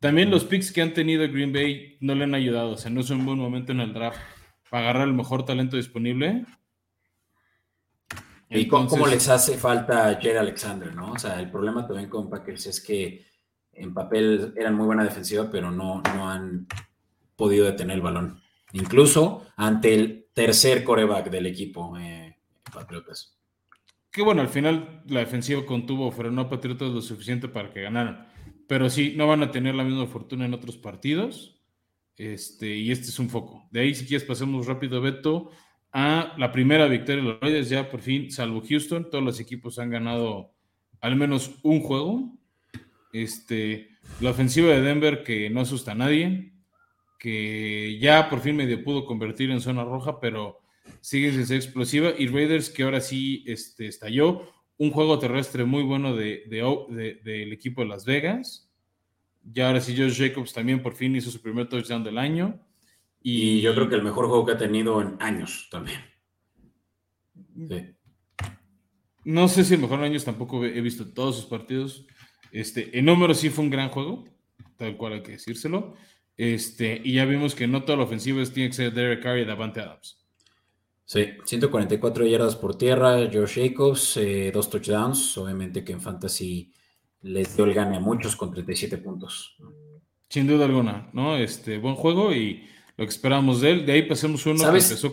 [0.00, 3.00] También los picks que han tenido Green Bay no le han ayudado, o sea, no
[3.00, 4.18] es un buen momento en el draft
[4.70, 6.44] para agarrar el mejor talento disponible.
[8.50, 11.12] ¿Y cómo les hace falta Jerry Alexander, no?
[11.12, 13.26] O sea, el problema también con Packers es que
[13.72, 16.66] en papel eran muy buena defensiva, pero no, no han
[17.36, 18.40] podido detener el balón.
[18.72, 22.36] Incluso ante el tercer coreback del equipo, eh,
[22.72, 23.38] Patriotas.
[24.10, 28.28] Que bueno, al final la defensiva contuvo, frenó a Patriotas lo suficiente para que ganaran.
[28.66, 31.57] Pero sí, no van a tener la misma fortuna en otros partidos.
[32.18, 33.68] Este, y este es un foco.
[33.70, 35.50] De ahí, si quieres, pasemos rápido, Beto,
[35.92, 37.68] a la primera victoria de los Raiders.
[37.68, 40.52] Ya por fin, salvo Houston, todos los equipos han ganado
[41.00, 42.36] al menos un juego.
[43.12, 43.88] Este,
[44.20, 46.52] la ofensiva de Denver que no asusta a nadie
[47.18, 50.60] que ya por fin medio pudo convertir en zona roja, pero
[51.00, 52.12] sigue sin ser explosiva.
[52.16, 54.42] Y Raiders que ahora sí este, estalló.
[54.80, 58.67] Un juego terrestre muy bueno del de, equipo de Las Vegas.
[59.52, 62.60] Ya ahora sí, Josh Jacobs también por fin hizo su primer touchdown del año.
[63.22, 66.00] Y, yo creo que el mejor juego que ha tenido en años también.
[69.24, 72.06] No sé si el mejor en años tampoco he visto todos sus partidos.
[72.52, 74.24] Este, en número sí fue un gran juego,
[74.76, 75.94] tal cual hay que decírselo.
[76.36, 79.44] Este, y ya vimos que no toda la ofensiva tiene que ser Derek Carr y
[79.44, 80.24] Davante Adams.
[81.04, 85.36] Sí, 144 yardas por tierra, Josh Jacobs, eh, dos touchdowns.
[85.38, 86.72] Obviamente que en Fantasy
[87.22, 89.56] les dio el gane a muchos con 37 puntos.
[90.28, 91.36] Sin duda alguna, ¿no?
[91.36, 92.66] Este, buen juego y
[92.96, 93.86] lo que esperamos de él.
[93.86, 95.06] De ahí pasemos uno ¿Sabes?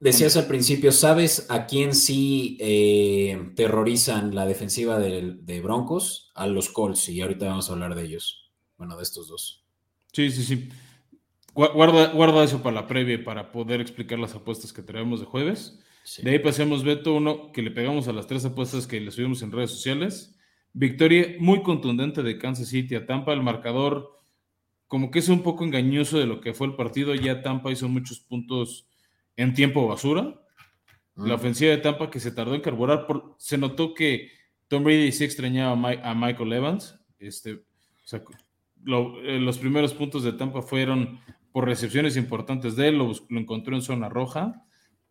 [0.00, 6.32] Decías al principio, ¿sabes a quién sí eh, terrorizan la defensiva de, de Broncos?
[6.34, 8.50] A los Colts, y ahorita vamos a hablar de ellos.
[8.76, 9.64] Bueno, de estos dos.
[10.12, 10.68] Sí, sí, sí.
[11.54, 15.78] Guarda, guarda eso para la previa para poder explicar las apuestas que traemos de jueves.
[16.22, 19.42] De ahí pasemos, Beto, uno que le pegamos a las tres apuestas que le subimos
[19.42, 20.31] en redes sociales.
[20.72, 23.32] Victoria muy contundente de Kansas City a Tampa.
[23.32, 24.20] El marcador,
[24.86, 27.14] como que es un poco engañoso de lo que fue el partido.
[27.14, 28.88] Ya Tampa hizo muchos puntos
[29.36, 30.40] en tiempo basura.
[31.14, 33.06] La ofensiva de Tampa que se tardó en carburar.
[33.06, 34.30] Por, se notó que
[34.68, 36.98] Tom Brady sí extrañaba a, Michael Evans.
[37.18, 37.62] Este, o
[38.04, 41.20] sea, eh, los primeros puntos de Tampa fueron
[41.52, 44.64] por recepciones importantes de él, lo, encontró en zona roja,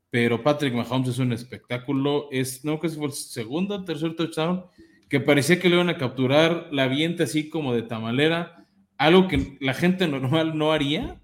[0.10, 4.66] pero Patrick Mahomes es un espectáculo, es, no que fue el segundo o tercer touchdown,
[5.12, 8.66] que parecía que le iban a capturar la vienta así como de tamalera,
[8.98, 11.22] algo que la gente normal no haría,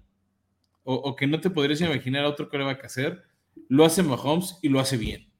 [0.84, 3.22] o, que no te podrías imaginar a otro que va a hacer,
[3.68, 5.30] lo hace Mahomes y lo hace bien.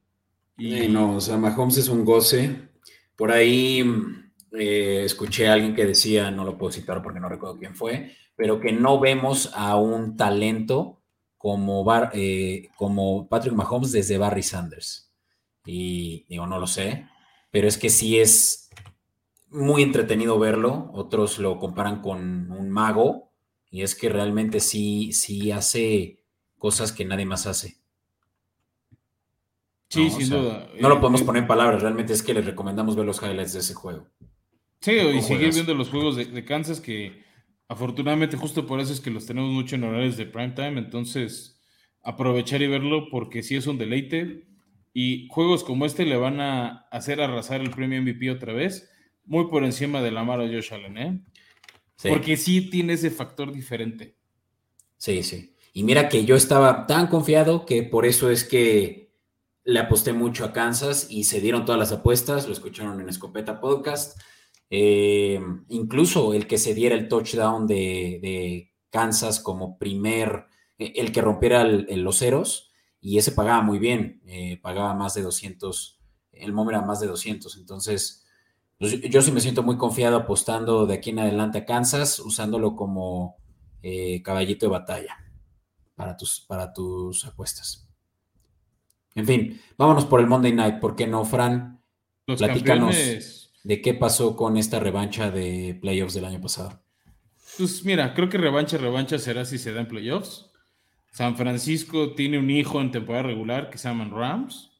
[0.57, 0.89] Y...
[0.89, 2.69] no, o sea, Mahomes es un goce.
[3.17, 3.83] Por ahí
[4.53, 8.15] eh, escuché a alguien que decía, no lo puedo citar porque no recuerdo quién fue,
[8.37, 11.03] pero que no vemos a un talento
[11.39, 15.13] como, eh, como Patrick Mahomes desde Barry Sanders.
[15.65, 17.07] Y digo, no lo sé,
[17.51, 18.71] pero es que sí es
[19.51, 20.91] muy entretenido verlo.
[20.93, 23.33] Otros lo comparan con un mago
[23.71, 26.25] y es que realmente sí, sí hace
[26.57, 27.79] cosas que nadie más hace.
[29.89, 30.69] Sí, sin duda.
[30.81, 33.55] No lo podemos eh, poner en palabras, realmente es que les recomendamos ver los highlights
[33.55, 34.07] de ese juego.
[34.81, 37.25] Sí, y seguir viendo los juegos de, Kansas que
[37.69, 41.61] afortunadamente justo por eso es que los tenemos mucho en horarios de prime time, entonces
[42.03, 44.48] aprovechar y verlo porque sí es un deleite
[45.01, 48.91] y juegos como este le van a hacer arrasar el premio MVP otra vez,
[49.27, 51.21] muy por encima de la mano de Josh Allen, ¿eh?
[52.03, 54.17] Porque sí tiene ese factor diferente.
[54.97, 55.55] Sí, sí.
[55.73, 59.13] Y mira que yo estaba tan confiado que por eso es que
[59.63, 63.61] le aposté mucho a Kansas y se dieron todas las apuestas, lo escucharon en Escopeta
[63.61, 64.21] Podcast.
[64.69, 70.47] Eh, incluso el que se diera el touchdown de, Kansas como primer,
[70.77, 72.68] eh, el que rompiera los ceros,
[73.01, 76.01] y ese pagaba muy bien, eh, pagaba más de 200,
[76.33, 78.27] el momento era más de 200, entonces
[78.79, 82.77] pues, yo sí me siento muy confiado apostando de aquí en adelante a Kansas, usándolo
[82.77, 83.37] como
[84.23, 85.17] caballito de batalla
[85.95, 87.89] para tus, para tus apuestas.
[89.15, 91.81] En fin, vámonos por el Monday Night, ¿por qué no, Fran?
[92.27, 96.83] Los Platícanos de qué pasó con esta revancha de playoffs del año pasado.
[97.57, 100.48] Pues mira, creo que revancha, revancha será si se da en playoffs.
[101.11, 104.71] San Francisco tiene un hijo en temporada regular que se llama Rams.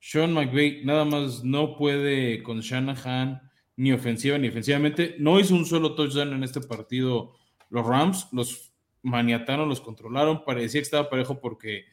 [0.00, 3.40] Sean McVay nada más no puede con Shanahan
[3.76, 5.16] ni ofensiva ni ofensivamente.
[5.18, 7.34] No hizo un solo touchdown en este partido
[7.70, 8.28] los Rams.
[8.32, 8.72] Los
[9.02, 10.44] maniataron, los controlaron.
[10.44, 11.84] Parecía que estaba parejo porque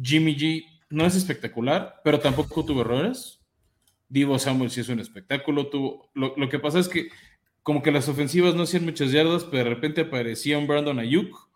[0.00, 3.40] Jimmy G no es espectacular, pero tampoco tuvo errores.
[4.08, 5.68] Divo Samuel sí es un espectáculo.
[5.68, 7.08] Tuvo, lo, lo, que pasa es que
[7.62, 11.49] como que las ofensivas no hacían muchas yardas, pero de repente aparecía un Brandon Ayuk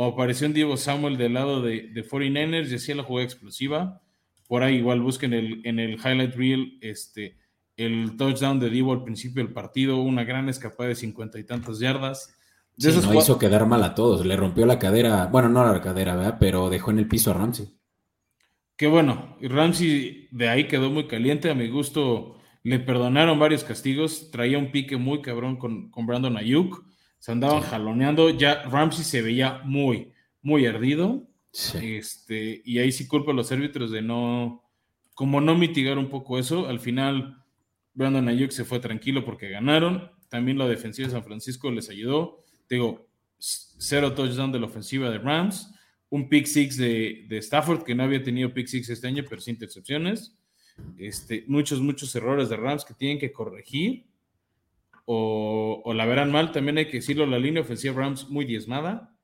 [0.00, 4.00] o apareció un Divo Samuel del lado de, de 49ers y hacía la jugada explosiva.
[4.48, 7.36] Por ahí igual busquen el, en el highlight reel este,
[7.76, 11.80] el touchdown de Divo al principio del partido, una gran escapada de cincuenta y tantas
[11.80, 12.34] yardas.
[12.78, 15.82] De sí, no hizo quedar mal a todos, le rompió la cadera, bueno, no la
[15.82, 16.38] cadera, ¿verdad?
[16.40, 17.68] Pero dejó en el piso a Ramsey.
[18.76, 24.30] Qué bueno, Ramsey de ahí quedó muy caliente, a mi gusto le perdonaron varios castigos,
[24.30, 26.86] traía un pique muy cabrón con, con Brandon Ayuk,
[27.20, 27.68] se andaban sí.
[27.70, 30.12] jaloneando, ya Ramsey se veía muy,
[30.42, 31.96] muy ardido, sí.
[31.96, 34.64] este, y ahí sí culpa a los árbitros de no,
[35.14, 37.44] como no mitigar un poco eso, al final
[37.92, 42.42] Brandon Ayuk se fue tranquilo porque ganaron, también la defensiva de San Francisco les ayudó,
[42.68, 43.06] digo,
[43.38, 45.74] cero touchdown de la ofensiva de Rams,
[46.08, 49.40] un pick six de, de, Stafford, que no había tenido pick six este año, pero
[49.40, 50.36] sin intercepciones.
[50.96, 54.09] Este, muchos, muchos errores de Rams que tienen que corregir
[55.12, 56.52] o, o, la verán mal.
[56.52, 59.16] También hay que decirlo, la línea ofensiva Rams muy diezmada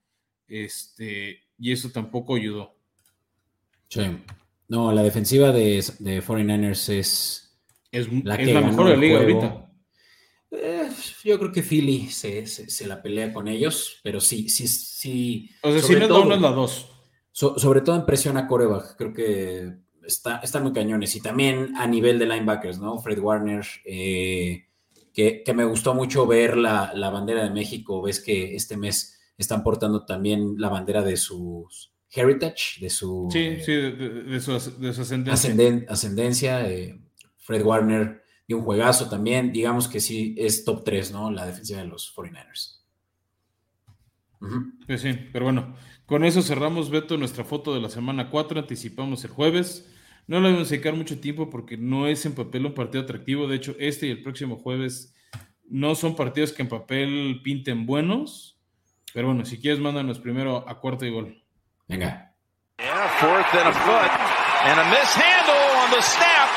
[0.48, 2.76] este, y eso tampoco ayudó.
[3.88, 4.02] Sí.
[4.66, 7.56] No, la defensiva de, de 49ers es,
[7.92, 9.40] es la, es la mejor de la liga juego.
[9.40, 9.72] ahorita.
[10.50, 10.88] Eh,
[11.22, 15.50] yo creo que Philly se, se, se, la pelea con ellos, pero sí, sí, sí.
[15.62, 16.90] O sea, si no es la 1 es la 2.
[17.30, 19.72] So, sobre todo en presión a coreback, creo que
[20.04, 21.14] está, están muy cañones.
[21.14, 22.98] Y también a nivel de linebackers, ¿no?
[22.98, 24.66] Fred Warner, eh,
[25.16, 28.02] que, que, me gustó mucho ver la, la, bandera de México.
[28.02, 33.26] Ves que este mes están portando también la bandera de sus heritage, de su.
[33.32, 35.32] Sí, sí, de, su, de su ascendencia.
[35.32, 36.70] Ascenden, ascendencia.
[36.70, 37.00] Eh,
[37.38, 39.52] Fred Warner y un juegazo también.
[39.52, 41.30] Digamos que sí es top 3, ¿no?
[41.30, 42.82] La defensiva de los 49ers.
[44.42, 44.72] Uh -huh.
[44.86, 48.60] Pues sí, pero bueno, con eso cerramos, Beto, nuestra foto de la semana 4.
[48.60, 49.90] Anticipamos el jueves.
[50.26, 53.46] No vamos a dedicar mucho tiempo porque no es en papel un partido atractivo.
[53.46, 55.14] De hecho, este y el próximo jueves
[55.68, 58.58] no son partidos que en papel pinten buenos.
[59.14, 61.42] Pero bueno, si quieres, mándanos primero a cuarto y gol.
[61.88, 62.34] Venga.
[62.78, 64.10] Yeah, fourth and a foot.
[64.64, 65.54] And a mishandle
[65.84, 66.48] on the snap.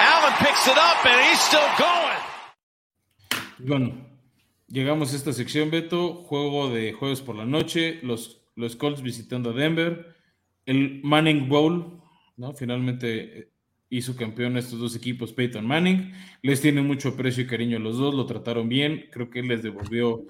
[0.00, 1.98] Allen picks it up and he's still going.
[3.58, 3.92] Bueno,
[4.68, 6.14] llegamos a esta sección, Beto.
[6.14, 8.00] Juego de jueves por la noche.
[8.02, 10.16] Los, los Colts visitando a Denver.
[10.64, 12.02] El Manning Bowl,
[12.56, 13.50] Finalmente
[13.90, 16.12] hizo campeón a estos dos equipos, Peyton Manning.
[16.42, 19.06] Les tiene mucho aprecio y cariño a los dos, lo trataron bien.
[19.10, 20.24] Creo que les devolvió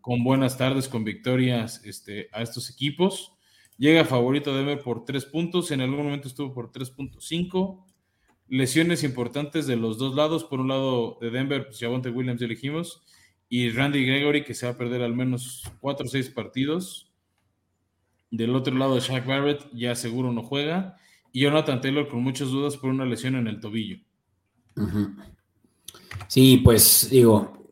[0.00, 3.32] con buenas tardes, con victorias este, a estos equipos.
[3.76, 7.84] Llega favorito de Denver por tres puntos, en algún momento estuvo por 3.5
[8.48, 10.44] lesiones importantes de los dos lados.
[10.44, 13.02] Por un lado de Denver, pues Javonte Williams elegimos,
[13.48, 17.12] y Randy Gregory, que se va a perder al menos cuatro o seis partidos.
[18.30, 20.96] Del otro lado, Shaq Barrett ya seguro no juega.
[21.32, 23.98] Y Jonathan Taylor con muchas dudas por una lesión en el tobillo.
[26.26, 27.66] Sí, pues digo,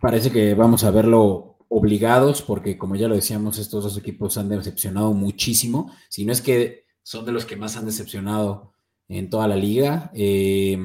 [0.00, 4.48] parece que vamos a verlo obligados, porque como ya lo decíamos, estos dos equipos han
[4.48, 5.92] decepcionado muchísimo.
[6.08, 8.72] Si no es que son de los que más han decepcionado
[9.08, 10.10] en toda la liga.
[10.14, 10.78] Eh,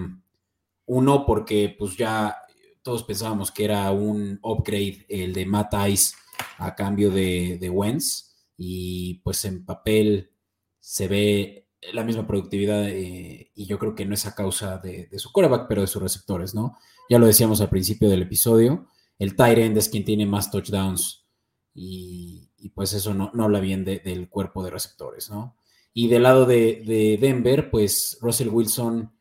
[0.86, 2.36] uno, porque pues ya
[2.82, 6.16] todos pensábamos que era un upgrade el de Matt Ice
[6.58, 10.32] a cambio de, de Wentz y pues en papel
[10.80, 15.10] se ve la misma productividad eh, y yo creo que no es a causa de,
[15.18, 16.78] su coreback, pero de sus receptores, ¿no?
[17.10, 21.26] Ya lo decíamos al principio del episodio, el tight end es quien tiene más touchdowns
[21.74, 25.56] y, pues eso no, no habla bien de, del cuerpo de receptores, ¿no?
[25.94, 29.12] Y del lado de, de, Denver, pues Russell Wilson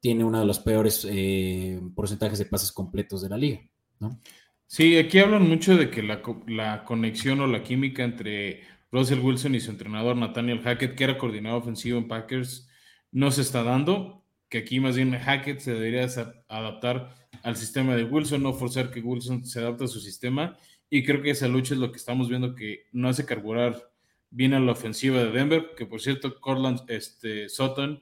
[0.00, 3.60] tiene uno de los peores eh, porcentajes de pases completos de la liga,
[4.00, 4.20] ¿no?
[4.66, 8.62] Sí, aquí hablan mucho de que la, la, conexión o la química entre
[8.94, 12.68] Russell Wilson y su entrenador Nathaniel Hackett, que era coordinador ofensivo en Packers,
[13.10, 16.06] no se está dando, que aquí más bien Hackett se debería
[16.48, 20.56] adaptar al sistema de Wilson, no forzar que Wilson se adapte a su sistema,
[20.88, 23.90] y creo que esa lucha es lo que estamos viendo que no hace carburar
[24.30, 28.00] viene a la ofensiva de Denver, que por cierto, Cortland este, Sutton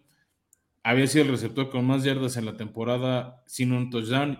[0.82, 4.38] había sido el receptor con más yardas en la temporada sin un touchdown.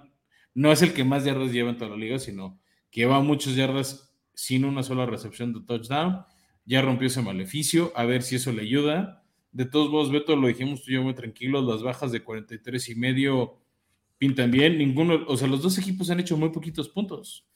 [0.53, 3.55] No es el que más yardas lleva en toda la liga, sino que lleva muchas
[3.55, 6.25] yardas sin una sola recepción de touchdown.
[6.65, 9.25] Ya rompió ese maleficio, a ver si eso le ayuda.
[9.51, 12.89] De todos modos, Beto, lo dijimos tú y yo muy tranquilos, las bajas de 43
[12.89, 13.59] y medio
[14.19, 14.79] pintan bien.
[14.79, 17.47] Ninguno, o sea, los dos equipos han hecho muy poquitos puntos.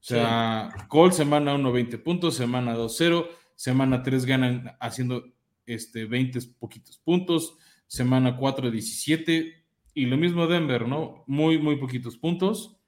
[0.00, 0.84] O sea, sí.
[0.88, 3.28] Cole semana 1, 20 puntos, semana 2, 0
[3.60, 5.22] Semana 3 ganan haciendo
[5.66, 7.58] este, 20 poquitos puntos.
[7.86, 9.64] Semana 4, 17.
[9.92, 11.24] Y lo mismo Denver, ¿no?
[11.26, 12.78] Muy, muy poquitos puntos.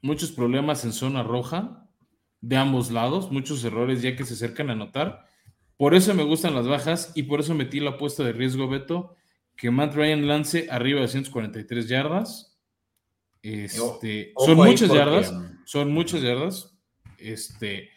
[0.00, 1.83] Muchos problemas en zona roja
[2.48, 3.30] de ambos lados.
[3.30, 5.26] Muchos errores ya que se acercan a anotar.
[5.76, 9.16] Por eso me gustan las bajas y por eso metí la apuesta de riesgo, Beto,
[9.56, 12.58] que Matt Ryan lance arriba de 143 yardas.
[13.42, 15.34] Este, son muchas yardas,
[15.64, 16.76] son muchas yardas.
[17.18, 17.90] Este,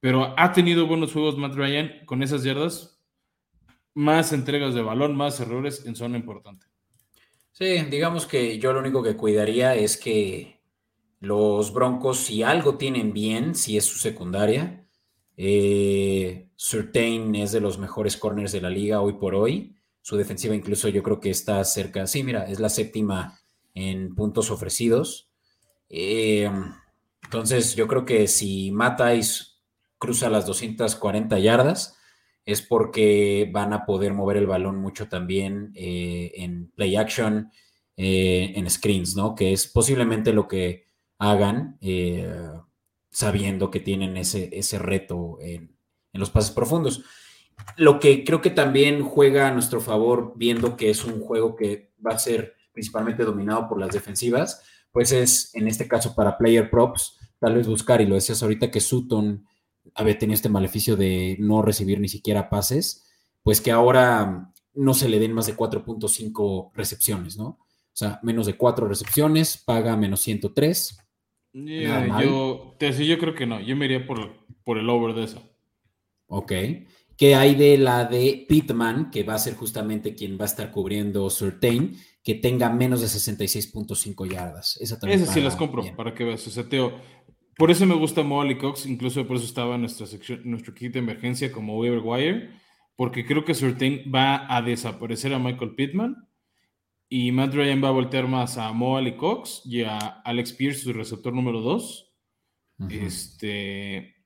[0.00, 3.00] pero ha tenido buenos juegos Matt Ryan con esas yardas,
[3.94, 6.66] más entregas de balón, más errores en zona importante.
[7.52, 10.61] Sí, digamos que yo lo único que cuidaría es que
[11.22, 14.84] los Broncos, si algo tienen bien, si es su secundaria,
[15.36, 19.76] eh, es de los mejores corners de la liga hoy por hoy.
[20.00, 23.38] Su defensiva incluso yo creo que está cerca, sí, mira, es la séptima
[23.72, 25.30] en puntos ofrecidos.
[25.88, 26.50] Eh,
[27.22, 29.62] entonces yo creo que si Matais
[29.98, 31.96] cruza las 240 yardas,
[32.44, 37.48] es porque van a poder mover el balón mucho también eh, en play action,
[37.96, 39.36] eh, en screens, ¿no?
[39.36, 40.90] Que es posiblemente lo que
[41.22, 41.78] hagan
[43.10, 45.76] sabiendo que tienen ese, ese reto en,
[46.12, 47.04] en los pases profundos.
[47.76, 51.92] Lo que creo que también juega a nuestro favor, viendo que es un juego que
[52.04, 56.68] va a ser principalmente dominado por las defensivas, pues es en este caso para player
[56.70, 59.46] props, tal vez buscar, y lo decías ahorita que Sutton
[59.94, 63.04] había tenido este maleficio de no recibir ni siquiera pases,
[63.42, 67.44] pues que ahora no se le den más de 4.5 recepciones, ¿no?
[67.46, 70.98] O sea, menos de 4 recepciones, paga menos 103.
[71.52, 75.42] Yo, yo creo que no, yo me iría por, por el over de eso.
[76.26, 76.52] Ok.
[77.16, 80.70] ¿Qué hay de la de Pittman, que va a ser justamente quien va a estar
[80.70, 84.78] cubriendo Surtain, que tenga menos de 66.5 yardas?
[84.80, 86.56] Esa también sí las compro, para que veas.
[86.56, 86.94] O Teo,
[87.56, 90.94] por eso me gusta Molly Cox, incluso por eso estaba en nuestra sección, nuestro kit
[90.94, 92.50] de emergencia como waiver wire,
[92.96, 96.16] porque creo que Surtain va a desaparecer a Michael Pittman
[97.14, 100.94] y Matt Ryan va a voltear más a Molly Cox y a Alex Pierce, su
[100.94, 102.10] receptor número 2,
[102.88, 104.16] este,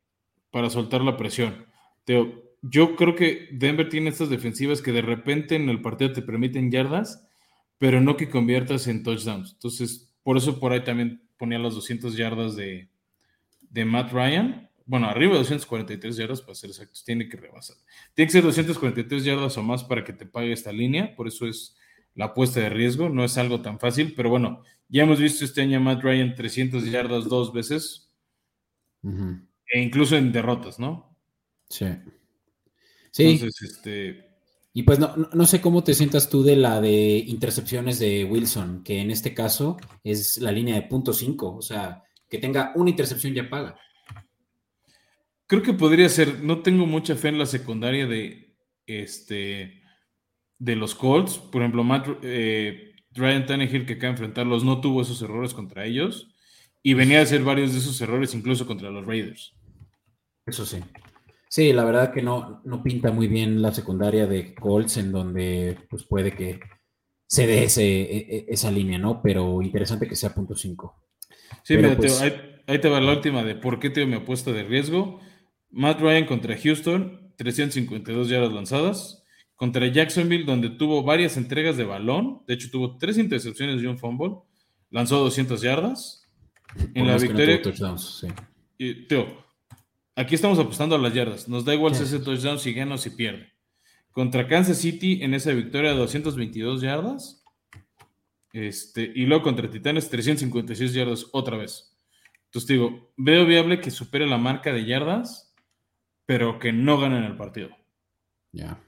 [0.52, 1.66] para soltar la presión.
[2.04, 6.22] Teo, yo creo que Denver tiene estas defensivas que de repente en el partido te
[6.22, 7.28] permiten yardas,
[7.76, 9.54] pero no que conviertas en touchdowns.
[9.54, 12.88] Entonces, por eso por ahí también ponía las 200 yardas de,
[13.62, 14.70] de Matt Ryan.
[14.84, 17.78] Bueno, arriba de 243 yardas para ser exactos, tiene que rebasar.
[18.14, 21.48] Tiene que ser 243 yardas o más para que te pague esta línea, por eso
[21.48, 21.76] es
[22.16, 25.60] la apuesta de riesgo, no es algo tan fácil, pero bueno, ya hemos visto este
[25.60, 28.10] año a Matt Ryan 300 yardas dos veces,
[29.02, 31.16] e incluso en derrotas, ¿no?
[31.68, 31.86] Sí.
[33.10, 33.24] Sí.
[33.24, 34.26] Entonces, este.
[34.72, 39.00] Y pues no, sé cómo te sientas tú de la de intercepciones de Wilson, que
[39.00, 43.32] en este caso es la línea de punto 5, o sea, que tenga una intercepción
[43.32, 43.78] ya paga.
[45.46, 48.54] Creo que podría ser, no tengo mucha fe en la secundaria de
[48.86, 49.82] este
[50.58, 51.38] de los Colts.
[51.38, 55.86] Por ejemplo, Matt, eh, Ryan Tannehill que acaba de enfrentarlos no tuvo esos errores contra
[55.86, 56.28] ellos
[56.82, 59.54] y venía a hacer varios de esos errores incluso contra los Raiders.
[60.46, 60.78] Eso sí.
[61.48, 65.78] Sí, la verdad que no, no pinta muy bien la secundaria de Colts, en donde
[65.88, 66.60] pues puede que
[67.26, 69.22] se dé ese, e, e, esa línea, ¿no?
[69.22, 70.94] Pero interesante que sea punto 5.
[71.62, 74.64] Sí, mira, pues ahí, te va la última de por qué tengo mi apuesta de
[74.64, 75.20] riesgo.
[75.70, 79.24] Matt Ryan contra Houston, 352 yardas lanzadas.
[79.56, 82.42] Contra Jacksonville, donde tuvo varias entregas de balón.
[82.46, 84.36] De hecho, tuvo tres intercepciones y un fumble.
[84.90, 86.22] Lanzó 200 yardas.
[86.94, 87.60] En la victoria.
[87.96, 88.28] sí.
[88.76, 89.46] y, Teo,
[90.18, 91.46] Aquí estamos apostando a las yardas.
[91.46, 93.52] Nos da igual si ese touchdown, si gana o si pierde.
[94.12, 97.44] Contra Kansas City en esa victoria de 222 yardas.
[98.54, 101.94] Este, y luego contra Titanes 356 yardas otra vez.
[102.46, 105.54] Entonces digo, veo viable que supere la marca de yardas,
[106.24, 107.68] pero que no ganen el partido.
[108.52, 108.82] Ya.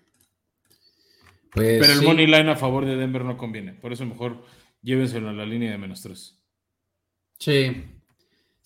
[1.52, 3.72] Pues pero el money line a favor de Denver no conviene.
[3.72, 4.44] Por eso mejor
[4.82, 6.38] llévenselo a la línea de menos 3.
[7.38, 7.84] Sí,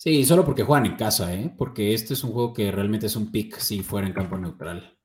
[0.03, 1.49] Sí, solo porque juegan en casa, ¿eh?
[1.57, 4.97] Porque este es un juego que realmente es un pick si fuera en campo neutral.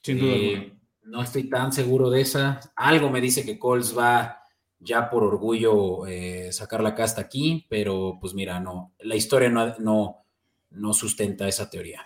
[0.00, 0.32] Sin duda.
[0.32, 0.72] Eh,
[1.02, 2.60] no estoy tan seguro de esa.
[2.76, 4.42] Algo me dice que Colts va
[4.78, 9.74] ya por orgullo eh, sacar la casta aquí, pero pues mira, no, la historia no,
[10.70, 12.02] no, sustenta esa teoría.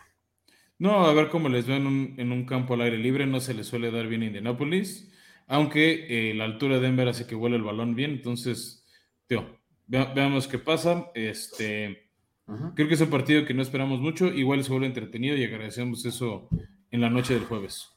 [0.79, 3.66] No, a ver cómo les ven en un, campo al aire libre, no se les
[3.66, 5.12] suele dar bien Indianapolis,
[5.49, 8.87] aunque eh, la altura de Denver hace que vuele el balón bien, entonces,
[9.27, 11.11] tío, veamos qué pasa.
[11.15, 12.09] Este,
[12.75, 16.07] Creo que es un partido que no esperamos mucho, igual se vuelve entretenido y agradecemos
[16.07, 16.49] eso
[16.91, 17.91] en la noche del jueves.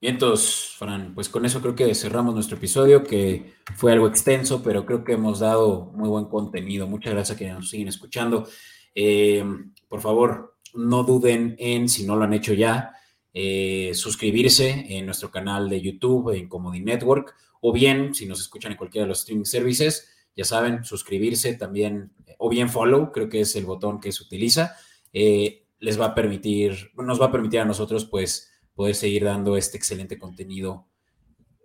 [0.00, 4.62] Bien, entonces, Fran, pues con eso creo que cerramos nuestro episodio, que fue algo extenso,
[4.62, 6.86] pero creo que hemos dado muy buen contenido.
[6.86, 8.46] Muchas gracias a quienes nos siguen escuchando.
[8.94, 9.44] Eh,
[9.88, 12.92] por favor, no duden en, si no lo han hecho ya,
[13.34, 18.72] eh, suscribirse en nuestro canal de YouTube en Comedy Network o bien, si nos escuchan
[18.72, 23.40] en cualquiera de los streaming services, ya saben, suscribirse también o bien follow, creo que
[23.40, 24.76] es el botón que se utiliza.
[25.12, 29.56] Eh, les va a permitir, nos va a permitir a nosotros pues poder seguir dando
[29.56, 30.86] este excelente contenido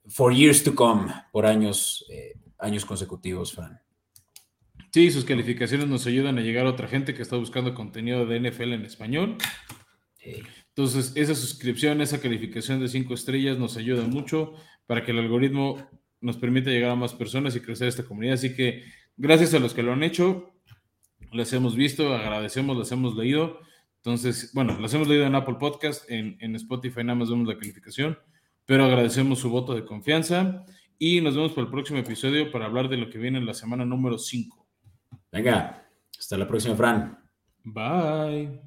[0.08, 3.80] for years to come, por años, eh, años consecutivos, Fran.
[4.92, 8.40] Sí, sus calificaciones nos ayudan a llegar a otra gente que está buscando contenido de
[8.40, 9.38] NFL en español.
[10.80, 14.54] Entonces, esa suscripción, esa calificación de cinco estrellas nos ayuda mucho
[14.86, 15.76] para que el algoritmo
[16.22, 18.36] nos permita llegar a más personas y crecer esta comunidad.
[18.36, 18.86] Así que
[19.18, 20.54] gracias a los que lo han hecho,
[21.34, 23.60] las hemos visto, agradecemos, las hemos leído.
[23.98, 27.58] Entonces, bueno, las hemos leído en Apple Podcast, en, en Spotify nada más vemos la
[27.58, 28.18] calificación,
[28.64, 30.64] pero agradecemos su voto de confianza
[30.98, 33.54] y nos vemos para el próximo episodio para hablar de lo que viene en la
[33.54, 34.66] semana número 5.
[35.30, 37.20] Venga, hasta la próxima, Fran.
[37.66, 38.62] Bye.